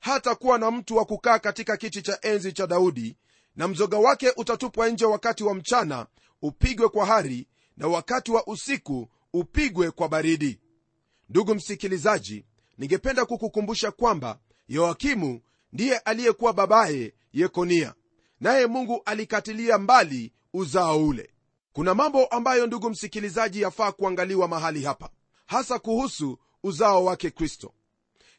hata 0.00 0.34
kuwa 0.34 0.58
na 0.58 0.70
mtu 0.70 0.96
wa 0.96 1.04
kukaa 1.04 1.38
katika 1.38 1.76
kiti 1.76 2.02
cha 2.02 2.18
enzi 2.22 2.52
cha 2.52 2.66
daudi 2.66 3.16
na 3.56 3.68
mzoga 3.68 3.98
wake 3.98 4.32
utatupwa 4.36 4.88
nje 4.88 5.04
wakati 5.04 5.44
wa 5.44 5.54
mchana 5.54 6.06
upigwe 6.42 6.88
kwa 6.88 7.06
hari 7.06 7.48
na 7.76 7.88
wakati 7.88 8.30
wa 8.30 8.46
usiku 8.46 9.08
upigwe 9.32 9.90
kwa 9.90 10.08
baridi 10.08 10.60
ndugu 11.32 11.54
msikilizaji 11.54 12.44
ningependa 12.78 13.24
kukukumbusha 13.24 13.90
kwamba 13.90 14.38
yoakimu 14.68 15.40
ndiye 15.72 15.98
aliyekuwa 15.98 16.52
babaye 16.52 17.14
yekonia 17.32 17.94
naye 18.40 18.66
mungu 18.66 19.02
alikatilia 19.04 19.78
mbali 19.78 20.32
uzao 20.52 21.06
ule. 21.06 21.30
Kuna 21.72 21.94
mambo 21.94 22.26
ambayo 22.26 22.66
ndugu 22.66 22.90
msikilizaji 22.90 23.60
yafaa 23.62 23.92
kuangaliwa 23.92 24.48
mahali 24.48 24.82
hapa 24.84 25.10
hasa 25.46 25.78
kuhusu 25.78 26.38
uzao 26.62 27.04
wake 27.04 27.30
kristo. 27.30 27.74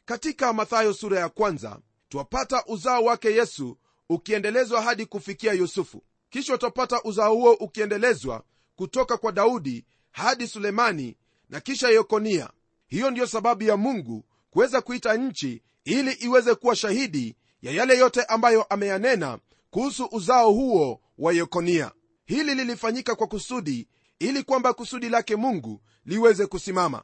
Katika 0.04 0.52
mathayo 0.52 0.92
sura 0.94 1.18
ya 1.20 1.28
kwanza 1.28 1.78
twapata 2.08 2.64
uzao 2.66 3.04
wake 3.04 3.28
yesu 3.32 3.78
ukiendelezwa 4.08 4.82
hadi 4.82 5.06
kufikia 5.06 5.52
yusufu. 5.52 6.02
Kisha 6.30 6.58
twapata 6.58 7.02
uzao 7.02 7.34
huo 7.34 7.52
ukiendelezwa 7.52 8.44
kutoka 8.76 9.16
kwa 9.16 9.32
daudi 9.32 9.84
hadi 10.10 10.46
sulemani 10.48 11.16
na 11.50 11.60
kisha 11.60 11.88
yekonia 11.88 12.50
hiyo 12.86 13.10
ndiyo 13.10 13.26
sababu 13.26 13.62
ya 13.62 13.76
mungu 13.76 14.24
kuweza 14.50 14.80
kuita 14.80 15.14
nchi 15.16 15.62
ili 15.84 16.12
iweze 16.12 16.54
kuwa 16.54 16.76
shahidi 16.76 17.36
ya 17.62 17.72
yale 17.72 17.98
yote 17.98 18.22
ambayo 18.22 18.62
ameyanena 18.62 19.38
kuhusu 19.70 20.08
uzao 20.12 20.52
huo 20.52 21.00
wa 21.18 21.32
yekonia. 21.32 21.92
Hili 22.24 22.54
lilifanyika 22.54 23.14
kwa 23.14 23.26
kusudi 23.26 23.88
ili 24.18 24.42
kwamba 24.42 24.72
kusudi 24.72 25.08
lake 25.08 25.36
mungu 25.36 25.80
liweze 26.06 26.46
kusimama. 26.46 27.02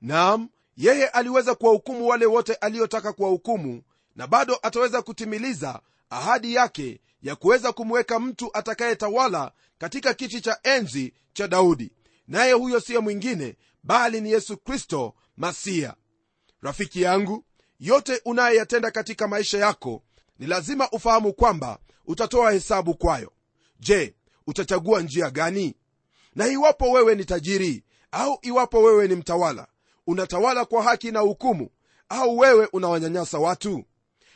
Naam 0.00 0.48
yeye 0.76 1.08
aliweza 1.08 1.54
kuwahukumu 1.54 2.06
wale 2.08 2.26
wote 2.26 2.54
aliyotaka 2.54 3.12
kuwahukumu 3.12 3.82
na 4.16 4.26
bado 4.26 4.58
ataweza 4.62 5.02
kutimiliza 5.02 5.80
ahadi 6.10 6.54
yake 6.54 7.00
ya 7.22 7.36
kuweza 7.36 7.72
kumweka 7.72 8.20
mtu 8.20 8.50
atakayetawala 8.56 9.52
katika 9.78 10.14
kiti 10.14 10.40
cha 10.40 10.58
enzi 10.62 11.14
cha 11.32 11.48
daudi 11.48 11.92
naye 12.32 12.52
huyo 12.52 12.80
siyo 12.80 13.02
mwingine 13.02 13.56
bali 13.82 14.20
ni 14.20 14.30
yesu 14.32 14.56
kristo 14.56 15.14
masiya 15.36 15.94
rafiki 16.62 17.02
yangu 17.02 17.44
yote 17.80 18.20
unayoyatenda 18.24 18.90
katika 18.90 19.28
maisha 19.28 19.58
yako 19.58 20.02
ni 20.38 20.46
lazima 20.46 20.90
ufahamu 20.90 21.32
kwamba 21.32 21.78
utatoa 22.06 22.52
hesabu 22.52 22.94
kwayo. 22.94 23.32
Je 23.80 24.14
utachagua 24.46 25.00
njia 25.02 25.30
gani? 25.30 25.74
Na 26.34 26.46
iwapo 26.46 26.90
wewe 26.90 27.14
ni 27.14 27.24
tajiri 27.24 27.84
au 28.12 28.38
iwapo 28.42 28.82
wewe 28.82 29.08
ni 29.08 29.14
mtawala 29.14 29.66
unatawala 30.06 30.64
kwa 30.64 30.82
haki 30.82 31.10
na 31.10 31.20
hukumu 31.20 31.70
au 32.08 32.38
wewe 32.38 32.68
unawanyanyasa 32.72 33.38
watu? 33.38 33.84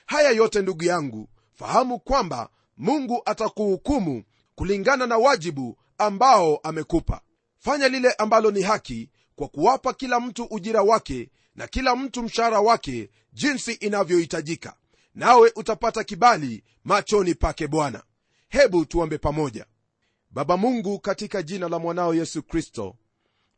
Haya 0.07 0.31
yote 0.31 0.63
ndugu 0.63 0.85
yangu 0.85 1.29
fahamu 1.55 1.99
kwamba 1.99 2.49
mungu 2.77 3.23
atakuhukumu 3.25 4.25
kulingana 4.55 5.07
na 5.07 5.19
wajibu 5.19 5.79
ambao 5.99 6.57
amekupa 6.63 7.21
fanya 7.67 7.89
lile 7.89 8.13
ambalo 8.13 8.51
ni 8.51 8.63
haki 8.63 9.11
kwa 9.37 9.49
kuwapa 9.49 9.95
kila 9.95 10.21
mtu 10.21 10.45
ujira 10.45 10.83
wake 10.83 11.31
na 11.55 11.67
kila 11.67 11.97
mtu 11.97 12.23
mshahara 12.23 12.61
wake 12.61 13.11
jinsi 13.33 13.73
inavyohitajika. 13.73 14.77
Nawe 15.15 15.53
utapata 15.57 16.05
kibali 16.05 16.65
machoni 16.85 17.35
pake 17.35 17.67
bwana. 17.69 18.03
Hebu 18.49 18.85
tuombe 18.85 19.19
pamoja. 19.19 19.67
Baba 20.31 20.57
mungu 20.57 20.99
katika 21.01 21.43
jina 21.43 21.69
la 21.69 21.79
mwanao 21.79 22.15
yesu 22.15 22.43
kristo 22.43 22.97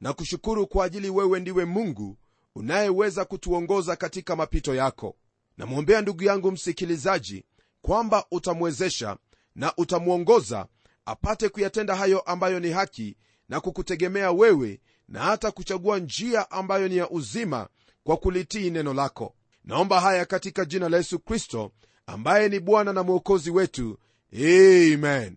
na 0.00 0.12
kushukuru 0.12 0.66
kwa 0.66 0.84
ajili 0.84 1.10
wewe 1.10 1.40
ndiwe 1.40 1.64
mungu 1.64 2.16
unayeweza 2.54 3.24
kutuongoza 3.24 3.96
katika 3.96 4.36
mapito 4.36 4.74
yako. 4.74 5.16
Namwombea 5.56 6.00
ndugu 6.00 6.24
yangu 6.24 6.52
msikilizaji 6.52 7.44
kwamba 7.82 8.24
utamwezesha 8.30 9.16
na 9.54 9.72
utamwongoza 9.76 10.66
apate 11.04 11.48
kuyatenda 11.48 11.96
hayo 11.96 12.20
ambayo 12.20 12.60
ni 12.60 12.70
haki 12.70 13.16
na 13.48 13.60
kukutegemea 13.60 14.32
wewe 14.32 14.80
na 15.08 15.20
hata 15.20 15.50
kuchagua 15.50 15.98
njia 15.98 16.50
ambayo 16.50 16.88
ni 16.88 16.96
ya 16.96 17.10
uzima 17.10 17.68
kwa 18.04 18.16
kulitii 18.16 18.70
neno 18.70 18.94
lako. 18.94 19.34
Naomba 19.64 20.00
haya 20.00 20.24
katika 20.26 20.64
jina 20.64 20.88
la 20.88 20.96
yesu 20.96 21.18
kristo 21.18 21.72
ambaye 22.06 22.48
ni 22.48 22.60
bwana 22.60 22.92
na 22.92 23.02
mwokozi 23.02 23.50
wetu. 23.50 23.98
Amen. 24.34 25.36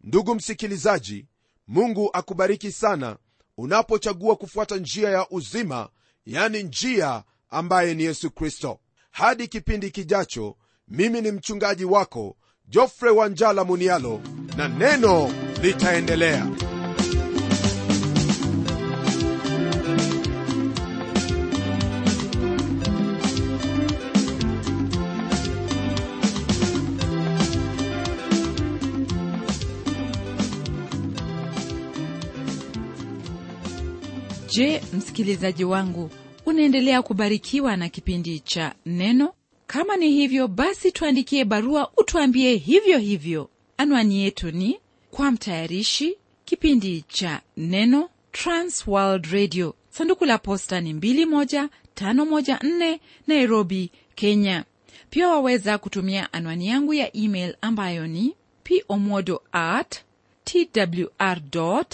Ndugu 0.00 0.34
msikilizaji 0.34 1.26
mungu 1.68 2.10
akubariki 2.12 2.72
sana 2.72 3.16
unapochagua 3.56 4.36
kufuata 4.36 4.76
njia 4.76 5.08
ya 5.10 5.30
uzima 5.30 5.88
yani 6.26 6.62
njia 6.62 7.24
ambaye 7.50 7.94
ni 7.94 8.02
yesu 8.02 8.30
kristo. 8.30 8.80
Hadi 9.10 9.48
kipindi 9.48 9.90
kijacho 9.90 10.56
mimi 10.88 11.20
ni 11.20 11.30
mchungaji 11.32 11.84
wako 11.84 12.36
jofre 12.68 13.10
wanjala 13.10 13.64
munialo 13.64 14.20
na 14.56 14.68
neno 14.68 15.32
litaendelea 15.62 16.46
je 34.58 34.82
msikilizaji 34.92 35.64
wangu 35.64 36.10
unaendelea 36.46 37.02
kubarikiwa 37.02 37.76
na 37.76 37.88
kipindi 37.88 38.40
cha 38.40 38.74
neno? 38.86 39.34
Kama 39.66 39.96
ni 39.96 40.10
hivyo 40.10 40.48
basi 40.48 40.92
tuandikie 40.92 41.44
barua 41.44 41.90
utuambie 41.96 42.56
hivyo 42.56 42.98
hivyo. 42.98 43.50
Anwani 43.76 44.22
yetu 44.22 44.50
ni 44.50 44.78
kwa 45.10 45.30
mtayarishi 45.30 46.18
kipindi 46.44 47.04
cha 47.08 47.40
neno 47.56 48.10
transworld 48.32 49.26
radio. 49.26 49.74
Sanduku 49.90 50.24
la 50.24 50.38
posta 50.38 50.80
ni 50.80 50.92
21514 50.92 52.98
nairobi 53.26 53.90
kenya. 54.14 54.64
Pia 55.10 55.28
waweza 55.28 55.78
kutumia 55.78 56.32
anwani 56.32 56.68
yangu 56.68 56.94
ya 56.94 57.16
email 57.16 57.56
ambayo 57.60 58.06
ni 58.06 58.34
pomodo 58.86 59.42
at 59.52 59.96
twr 60.44 61.40
co 61.50 61.84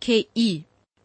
ke 0.00 0.28